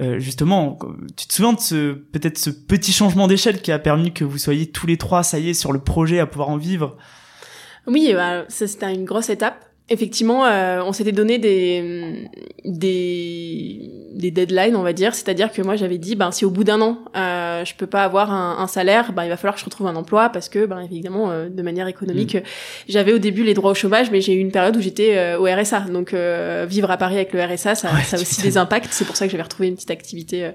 [0.02, 0.78] Euh, justement,
[1.18, 4.38] tu te souviens de ce peut-être ce petit changement d'échelle qui a permis que vous
[4.38, 6.98] soyez tous les trois, ça y est, sur le projet à pouvoir en vivre?
[7.88, 9.66] Oui, bah, c'était une grosse étape.
[9.90, 12.28] Effectivement, euh, on s'était donné des,
[12.64, 15.14] des des deadlines, on va dire.
[15.14, 18.04] C'est-à-dire que moi j'avais dit, ben si au bout d'un an euh, je peux pas
[18.04, 20.66] avoir un, un salaire, ben il va falloir que je retrouve un emploi parce que,
[20.66, 22.38] ben évidemment, euh, de manière économique,
[22.88, 25.38] j'avais au début les droits au chômage, mais j'ai eu une période où j'étais euh,
[25.38, 25.82] au RSA.
[25.92, 28.88] Donc euh, vivre à Paris avec le RSA, ça, Ouais, ça a aussi des impacts.
[28.92, 30.52] C'est pour ça que j'avais retrouvé une petite activité euh,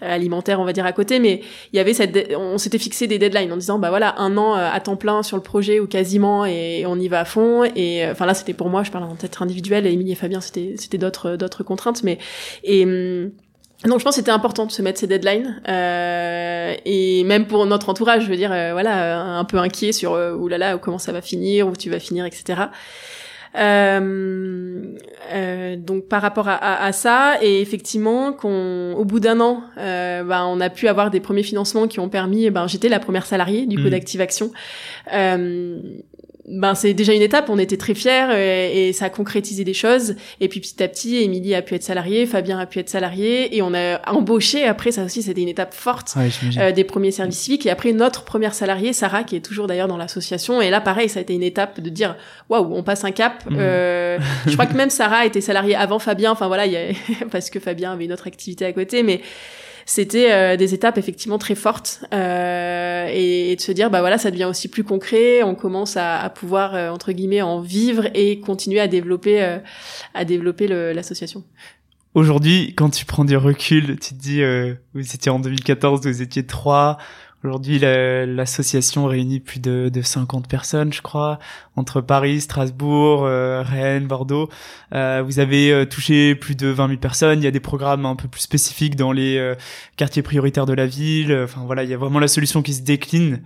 [0.00, 1.18] alimentaire, on va dire à côté.
[1.18, 4.36] Mais il y avait cette, on s'était fixé des deadlines en disant, bah voilà, un
[4.38, 7.64] an à temps plein sur le projet ou quasiment, et on y va à fond.
[7.76, 9.86] Et enfin là, c'était pour moi, je parle en tête individuelle.
[9.86, 12.18] Et Émilie et Fabien, c'était c'était d'autres d'autres contraintes, mais
[12.62, 13.30] et hum,
[13.84, 17.66] donc je pense que c'était important de se mettre ces deadlines euh, et même pour
[17.66, 21.12] notre entourage, je veux dire, euh, voilà, un peu inquiet sur euh, oulala comment ça
[21.12, 22.62] va finir, où tu vas finir, etc.
[23.56, 24.82] Euh,
[25.32, 29.62] euh, donc par rapport à, à, à ça et effectivement qu'on au bout d'un an
[29.76, 33.26] ben, on a pu avoir des premiers financements qui ont permis ben j'étais la première
[33.26, 33.90] salariée du coup Mhm.
[33.90, 34.50] d'Active Action
[35.12, 35.78] euh,
[36.46, 39.74] ben c'est déjà une étape on était très fiers et, et ça a concrétisé des
[39.74, 40.14] choses.
[40.40, 43.56] Et puis petit à petit Émilie a pu être salariée Fabien a pu être salarié
[43.56, 46.28] et on a embauché après ça aussi c'était une étape forte Ouais,
[46.58, 47.66] euh, des premiers services civiques.
[47.66, 50.60] Et après notre première salariée Sarah qui est toujours d'ailleurs dans l'association.
[50.60, 52.16] Et là pareil ça a été une étape de dire
[52.50, 53.44] waouh on passe un cap.
[53.48, 53.56] Mhm.
[53.58, 56.32] euh, je crois que même Sarah était salariée avant Fabien.
[56.32, 56.80] Enfin voilà il y a...
[57.30, 59.02] parce que Fabien avait une autre activité à côté.
[59.02, 59.20] Mais
[59.86, 64.18] c'était euh, des étapes effectivement très fortes euh, et, et de se dire bah voilà
[64.18, 68.06] ça devient aussi plus concret on commence à, à pouvoir euh, entre guillemets en vivre
[68.14, 69.58] et continuer à développer euh,
[70.14, 71.44] à développer l'association
[72.14, 76.22] Aujourd'hui, quand tu prends du recul, tu te dis, euh, vous étiez en 2014, vous
[76.22, 76.96] étiez trois.
[77.44, 81.38] Aujourd'hui, la- l'association réunit plus de, de 50 personnes, je crois,
[81.76, 84.48] entre Paris, Strasbourg, euh, Rennes, Bordeaux.
[84.94, 87.40] Euh, vous avez euh, touché plus de 20 000 personnes.
[87.40, 89.54] Il y a des programmes un peu plus spécifiques dans les euh,
[89.96, 91.38] quartiers prioritaires de la ville.
[91.44, 93.42] Enfin voilà, il y a vraiment la solution qui se décline.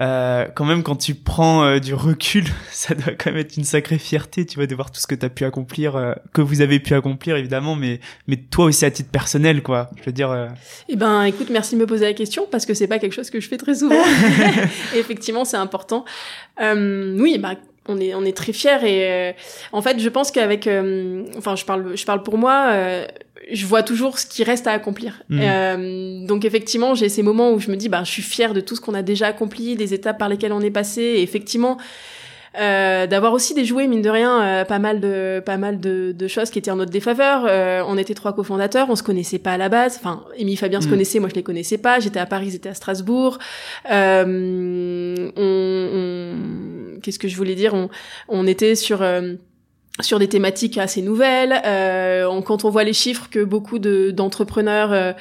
[0.00, 3.64] Euh, quand même, quand tu prends euh, du recul, ça doit quand même être une
[3.64, 6.40] sacrée fierté, tu vois, de voir tout ce que tu as pu accomplir, euh, que
[6.40, 9.90] vous avez pu accomplir évidemment, mais mais toi aussi à titre personnel, quoi.
[9.96, 10.48] Je veux dire, euh,
[10.88, 13.30] Eh ben, écoute, merci de me poser la question parce que c'est pas quelque chose
[13.30, 14.04] que je fais très souvent.
[14.96, 16.04] effectivement, c'est important.
[16.60, 17.54] Euh, oui, bah,
[17.88, 19.32] on est on est très fiers et euh,
[19.72, 22.72] en fait, je pense qu'avec, euh, enfin, je parle je parle pour moi.
[23.50, 25.22] Je vois toujours ce qui reste à accomplir.
[25.28, 25.40] Mhm.
[25.42, 28.60] Euh, donc effectivement, j'ai ces moments où je me dis, bah, je suis fière de
[28.60, 31.00] tout ce qu'on a déjà accompli, des étapes par lesquelles on est passé.
[31.02, 31.78] Et effectivement,
[32.58, 36.28] euh, d'avoir aussi déjoué mine de rien euh, pas mal de pas mal de, de
[36.28, 37.44] choses qui étaient en notre défaveur.
[37.46, 39.96] Euh, on était trois cofondateurs, on se connaissait pas à la base.
[40.00, 40.90] Enfin, Émilie Fabien se Mm.
[40.90, 42.00] connaissait, moi je les connaissais pas.
[42.00, 43.38] J'étais à Paris, ils étaient à Strasbourg.
[43.90, 45.88] Euh, on,
[46.96, 47.74] on- qu'est-ce que je voulais dire?
[47.74, 47.88] On,
[48.28, 49.34] on était sur euh,
[50.00, 51.60] sur des thématiques assez nouvelles.
[51.66, 55.12] Euh, on- quand on voit les chiffres que beaucoup de d'entrepreneurs euh,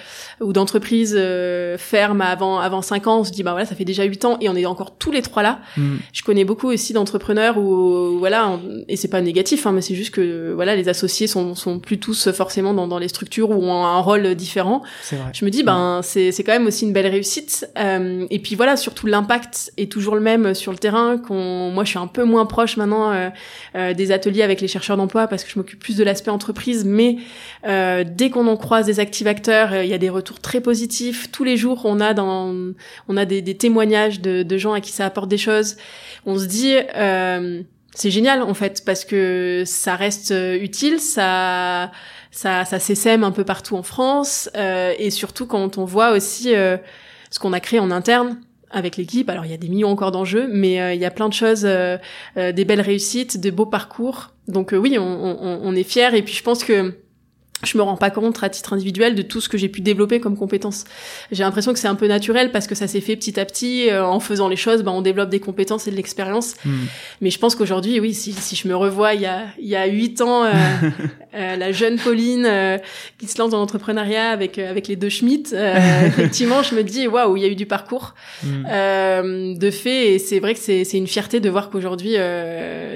[0.41, 3.85] ou d'entreprises euh, ferment avant avant cinq ans, on se dit bah voilà ça fait
[3.85, 5.59] déjà huit ans et on est encore tous les trois là.
[5.77, 9.81] hmm, Je connais beaucoup aussi d'entrepreneurs où voilà on- et c'est pas négatif hein, mais
[9.81, 13.49] c'est juste que voilà les associés sont sont plus tous forcément dans dans les structures
[13.49, 14.83] où ont un rôle différent.
[15.11, 15.31] vrai.
[15.33, 18.55] Je me dis ben c'est c'est quand même aussi une belle réussite Euh, et puis
[18.55, 22.07] voilà surtout l'impact est toujours le même sur le terrain qu'on moi je suis un
[22.07, 23.29] peu moins proche maintenant euh,
[23.75, 26.85] euh, des ateliers avec les chercheurs d'emploi parce que je m'occupe plus de l'aspect entreprise
[26.85, 27.17] mais
[27.65, 31.31] euh, dès qu'on en croise des activateurs euh, il y a des retours très positifs.
[31.31, 32.53] Tous les jours on a dans
[33.07, 35.77] on a des, des témoignages de, de gens à qui ça apporte des choses.
[36.25, 37.61] On se dit euh,
[37.97, 41.91] c'est génial en fait parce que ça reste euh, utile ça
[42.29, 46.53] ça, ça s'essaime un peu partout en France euh, et surtout quand on voit aussi
[46.53, 46.77] euh,
[47.31, 48.39] ce qu'on a créé en interne
[48.71, 49.29] avec l'équipe.
[49.29, 51.33] Alors il y a des millions encore d'enjeux, mais euh, il y a plein de
[51.33, 51.97] choses, euh,
[52.37, 54.31] euh, des belles réussites, de beaux parcours.
[54.47, 56.93] Donc euh, oui, on, on, on est fiers et puis je pense que
[57.63, 60.19] je me rends pas compte à titre individuel de tout ce que j'ai pu développer
[60.19, 60.83] comme compétences.
[61.31, 63.89] J'ai l'impression que c'est un peu naturel parce que ça s'est fait petit à petit
[63.89, 66.53] euh, en faisant les choses, ben on développe des compétences et de l'expérience.
[66.63, 66.85] Hmm.
[67.21, 69.75] Mais je pense qu'aujourd'hui, oui, si, si je me revois il y a il y
[69.75, 70.51] a huit ans, euh,
[71.35, 72.47] euh, la jeune Pauline
[73.17, 75.53] qui se lance dans l'entrepreneuriat avec avec les deux Schmitt,
[76.05, 79.57] effectivement, je me dis waouh, il y a eu du parcours hmm.
[79.57, 82.15] de fait et c'est vrai que c'est c'est une fierté de voir qu'aujourd'hui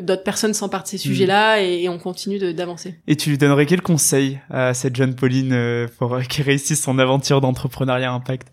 [0.03, 0.99] d'autres personnes s'emparent de ces hmm.
[0.99, 2.95] sujets-là et, et, on continue d'avancer.
[3.07, 6.99] Et tu lui donnerais quel conseil à cette jeune Pauline euh, pour qu'elle réussisse son
[6.99, 8.49] aventure d'entrepreneuriat impact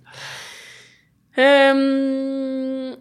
[1.38, 2.94] euh,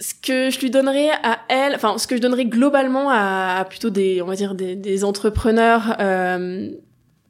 [0.00, 3.90] ce que je lui donnerais à elle, enfin ce que je donnerais globalement à, plutôt
[3.90, 6.70] des, on va dire des, des entrepreneurs, euh,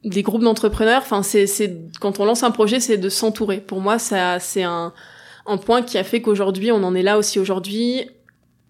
[0.05, 1.01] des groupes d'entrepreneurs.
[1.03, 3.59] Enfin c'est c'est quand on lance un projet, c'est de s'entourer.
[3.59, 4.93] Pour moi, ça c'est un
[5.47, 8.11] un point qui a fait qu'aujourd'hui on en est là aussi aujourd'hui.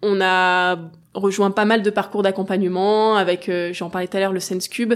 [0.01, 0.77] On a
[1.13, 4.67] rejoint pas mal de parcours d'accompagnement avec, euh, j'en parlais tout à l'heure, le Sense
[4.67, 4.93] Cube,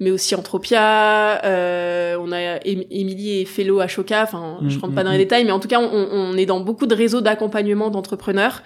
[0.00, 1.44] mais aussi Entropia.
[1.44, 4.22] Euh, on a Émilie et Fellow à Choca.
[4.22, 5.20] Enfin, je mm, rentre pas mm, dans les mm.
[5.20, 8.62] détails, mais en tout cas, on, on est dans beaucoup de réseaux d'accompagnement d'entrepreneurs.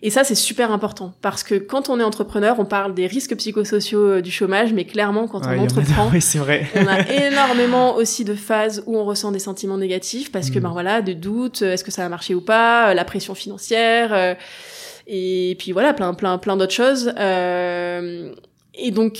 [0.00, 3.34] Et ça, c'est super important parce que quand on est entrepreneur, on parle des risques
[3.34, 6.68] psychosociaux euh, du chômage, mais clairement, quand on entreprend, oui, vrai.
[6.76, 10.70] on a énormément aussi de phases où on ressent des sentiments négatifs parce que, ben
[10.70, 14.36] voilà, de doutes, est-ce que ça va marcher ou pas, la pression financière
[15.08, 17.12] et puis voilà, plein, plein, plein d'autres choses.
[17.18, 18.32] Euh,
[18.74, 19.18] et donc,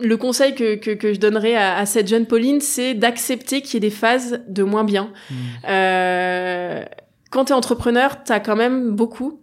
[0.00, 3.74] le conseil que, que, que je donnerais à, à, cette jeune Pauline, c'est d'accepter qu'il
[3.74, 5.12] y ait des phases de moins bien.
[5.30, 5.34] Mmh.
[5.68, 6.84] Euh,
[7.30, 9.40] quand tu es entrepreneur, tu as quand même beaucoup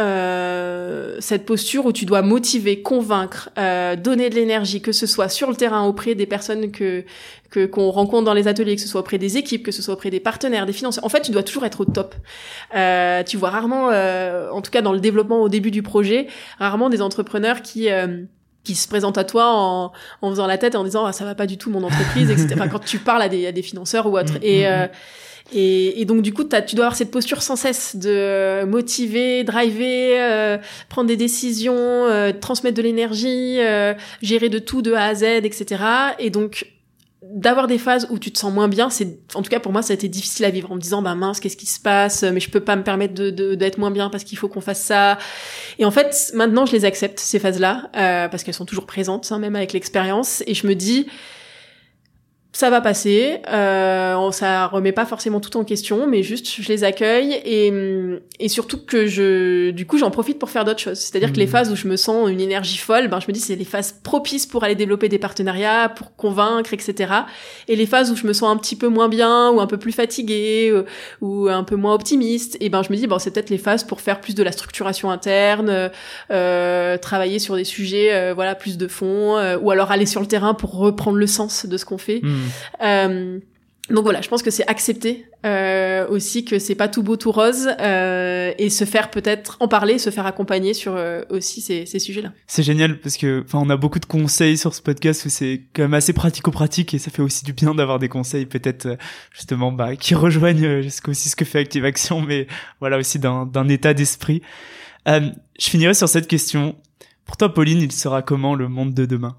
[0.00, 5.28] euh, cette posture où tu dois motiver, convaincre, euh, donner de l'énergie, que ce soit
[5.28, 7.04] sur le terrain auprès des personnes que
[7.50, 9.94] que qu'on rencontre dans les ateliers, que ce soit auprès des équipes, que ce soit
[9.94, 11.04] auprès des partenaires, des financeurs.
[11.04, 12.14] En fait, tu dois toujours être au top.
[12.74, 16.26] Euh, tu vois rarement, euh, en tout cas dans le développement au début du projet,
[16.58, 18.24] rarement des entrepreneurs qui euh,
[18.64, 21.24] qui se présentent à toi en, en faisant la tête et en disant ah, ça
[21.24, 22.54] va pas du tout mon entreprise, etc.
[22.54, 24.38] enfin, quand tu parles à des, à des financeurs ou autres.
[24.38, 24.88] Mm, et mm, mm.
[25.52, 30.16] Et, et, donc du coup, tu dois avoir cette posture sans cesse de motiver, driver,
[30.18, 33.92] euh, prendre des décisions, euh, transmettre de l'énergie, euh,
[34.22, 35.82] gérer de tout de A à Z, etc.
[36.18, 36.66] Et donc
[37.22, 39.80] d'avoir des phases où tu te sens moins bien, c'est en tout cas pour moi
[39.80, 42.24] ça a été difficile à vivre en me disant bah mince qu'est-ce qui se passe,
[42.24, 44.82] mais je peux pas me permettre de d'être moins bien parce qu'il faut qu'on fasse
[44.82, 45.18] ça.
[45.78, 47.90] Et en fait maintenant je les accepte ces phases-là
[48.28, 51.06] parce qu'elles sont toujours présentes hein, même avec l'expérience et je me dis
[52.54, 56.84] ça va passer, euh, ça remet pas forcément tout en question, mais juste je les
[56.84, 57.72] accueille et,
[58.40, 60.98] et surtout que je, du coup, j'en profite pour faire d'autres choses.
[60.98, 61.50] C'est-à-dire que les mmh.
[61.50, 63.98] phases où je me sens une énergie folle, ben je me dis c'est les phases
[64.02, 67.12] propices pour aller développer des partenariats, pour convaincre, etc.
[67.68, 69.78] Et les phases où je me sens un petit peu moins bien ou un peu
[69.78, 70.74] plus fatiguée
[71.22, 73.84] ou, un peu moins optimiste, et ben je me dis bon c'est peut-être les phases
[73.84, 75.90] pour faire plus de la structuration interne,
[76.30, 80.20] euh, travailler sur des sujets, euh, voilà plus de fond, euh, ou alors aller sur
[80.20, 82.20] le terrain pour reprendre le sens de ce qu'on fait.
[82.22, 82.41] Mmh.
[82.82, 83.40] Euh,
[83.90, 87.32] donc voilà, je pense que c'est accepter euh, aussi que c'est pas tout beau tout
[87.32, 91.84] rose euh, et se faire peut-être en parler, se faire accompagner sur euh, aussi ces,
[91.84, 92.32] ces sujets-là.
[92.46, 95.62] C'est génial parce que enfin on a beaucoup de conseils sur ce podcast où c'est
[95.74, 98.96] quand même assez pratico-pratique et ça fait aussi du bien d'avoir des conseils peut-être euh,
[99.32, 102.46] justement bah qui rejoignent euh, aussi ce que fait Active Action mais
[102.78, 104.42] voilà aussi d'un d'un état d'esprit.
[105.06, 106.76] je finirai sur cette question.
[107.24, 109.36] Pour toi Pauline, il sera comment le monde de demain?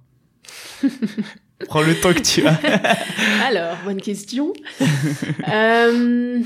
[1.67, 2.59] Prends le temps que tu as.
[3.47, 4.53] Alors, bonne question.
[5.51, 6.39] euh,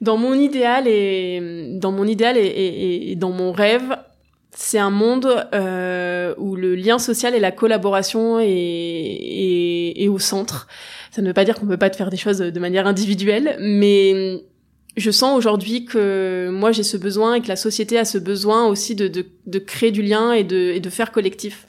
[0.00, 1.40] dans mon idéal et
[1.74, 3.96] dans mon idéal et, et, dans mon rêve,
[4.52, 10.18] c'est un monde euh, où le lien social et la collaboration est, est, est au
[10.18, 10.66] centre.
[11.10, 14.42] Ça ne veut pas dire qu'on peut pas faire des choses de manière individuelle, mais
[14.96, 18.66] je sens aujourd'hui que moi j'ai ce besoin et que la société a ce besoin
[18.66, 21.66] aussi de, de, de créer du lien et de, et de faire collectif.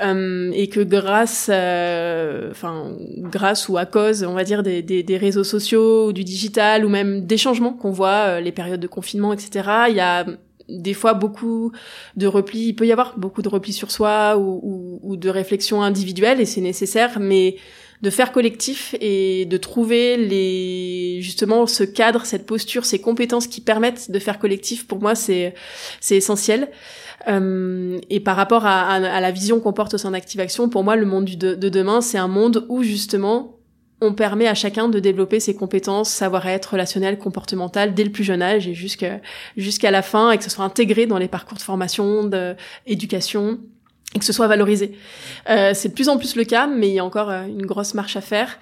[0.00, 6.08] Euh, et que grâce, enfin grâce ou à cause, on va dire des, réseaux sociaux
[6.08, 9.68] ou du digital ou même des changements qu'on voit, euh, les périodes de confinement, etc.
[9.88, 10.26] Il y a
[10.68, 11.72] des fois beaucoup
[12.16, 15.30] de repli, il peut y avoir beaucoup de repli sur soi ou, ou, ou de
[15.30, 17.56] réflexion individuelle et c'est nécessaire, mais
[18.02, 23.60] de faire collectif et de trouver les justement ce cadre, cette posture, ces compétences qui
[23.60, 24.86] permettent de faire collectif.
[24.86, 25.54] Pour moi, c'est
[26.00, 26.68] c'est essentiel.
[27.28, 30.84] Euh, et par rapport à, à, la vision qu'on porte au sein d'Active Action, pour
[30.84, 33.56] moi, le monde de, de demain, c'est un monde où justement
[34.00, 38.42] on permet à chacun de développer ses compétences, savoir-être relationnel, comportemental dès le plus jeune
[38.42, 42.24] âge et jusqu'à la fin et que ce soit intégré dans les parcours de formation,
[42.24, 43.58] d'éducation
[44.16, 44.92] et que ce soit valorisé.
[45.50, 47.66] Euh, c'est de plus en plus le cas, mais il y a encore euh, une
[47.66, 48.58] grosse marche à faire.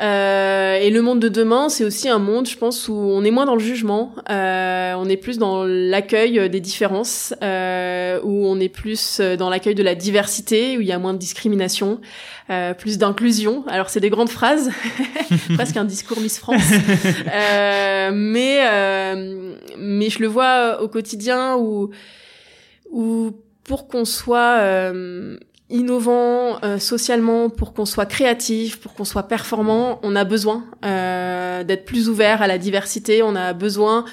[0.00, 3.30] Euh, et le monde de demain, c'est aussi un monde, je pense, où on est
[3.30, 8.58] moins dans le jugement, euh, on est plus dans l'accueil des différences, euh, où on
[8.58, 12.00] est plus dans l'accueil de la diversité, où il y a moins de discrimination,
[12.50, 13.64] euh, plus d'inclusion.
[13.68, 14.70] Alors c'est des grandes phrases,
[15.54, 16.60] presque un discours Miss France,
[17.32, 21.90] euh, mais euh, mais je le vois au quotidien où
[22.90, 23.32] où
[23.64, 24.92] pour qu'on soit
[25.70, 31.64] innovant euh, socialement, pour qu'on soit créatif, pour qu'on soit performant, on a besoin euh,
[31.64, 33.22] d'être plus ouvert à la diversité.
[33.22, 34.04] On a besoin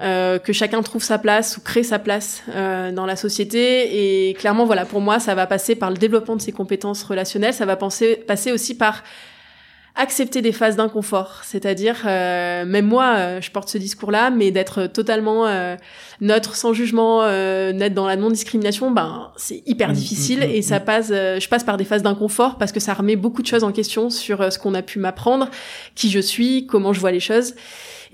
[0.00, 4.28] euh, que chacun trouve sa place ou crée sa place euh, dans la société.
[4.28, 7.54] Et clairement, voilà, pour moi, ça va passer par le développement de ses compétences relationnelles.
[7.54, 9.02] Ça va penser, passer aussi par
[9.94, 14.86] accepter des phases d'inconfort, c'est-à-dire euh, même moi euh, je porte ce discours-là, mais d'être
[14.86, 15.76] totalement euh,
[16.22, 20.54] neutre, sans jugement, euh, net dans la non-discrimination, ben c'est hyper mmh, difficile mmh, mmh,
[20.54, 21.08] et ça passe.
[21.08, 24.08] je passe par des phases d'inconfort parce que ça remet beaucoup de choses en question
[24.08, 25.50] sur ce qu'on a pu m'apprendre,
[25.94, 27.54] qui je suis, comment je vois les choses.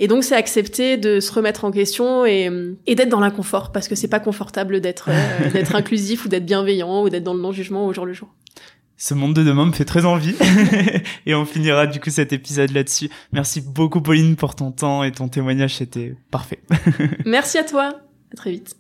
[0.00, 2.50] Et donc c'est accepter de se remettre en question et,
[2.86, 5.10] et d'être dans l'inconfort parce que c'est pas confortable d'être
[5.52, 8.28] d'être inclusif ou d'être bienveillant ou d'être dans le non-jugement au jour le jour.
[9.00, 10.34] Ce monde de demain me fait très envie.
[11.26, 13.08] et on finira du coup cet épisode là-dessus.
[13.30, 16.60] Merci beaucoup Pauline pour ton temps et ton témoignage, c'était parfait.
[17.24, 18.00] Merci à toi.
[18.32, 18.76] À très vite.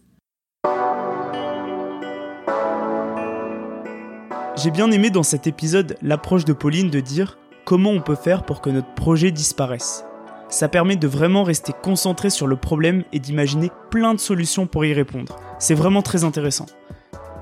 [4.56, 8.42] J'ai bien aimé dans cet épisode l'approche de Pauline de dire comment on peut faire
[8.42, 10.04] pour que notre projet disparaisse.
[10.48, 14.84] Ça permet de vraiment rester concentré sur le problème et d'imaginer plein de solutions pour
[14.84, 15.36] y répondre.
[15.60, 16.66] C'est vraiment très intéressant.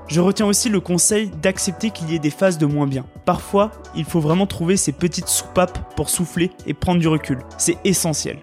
[0.07, 3.05] Je retiens aussi le conseil d'accepter qu'il y ait des phases de moins bien.
[3.25, 7.39] Parfois, il faut vraiment trouver ces petites soupapes pour souffler et prendre du recul.
[7.57, 8.37] C'est essentiel.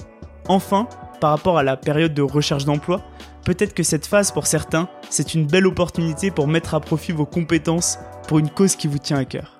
[0.47, 0.89] Enfin,
[1.21, 3.01] par rapport à la période de recherche d'emploi,
[3.47, 7.27] peut-être que cette phase pour certains, c'est une belle opportunité pour mettre à profit vos
[7.27, 7.99] compétences
[8.29, 9.59] pour une cause qui vous tient à cœur.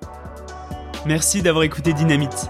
[1.07, 2.49] Merci d'avoir écouté Dynamite.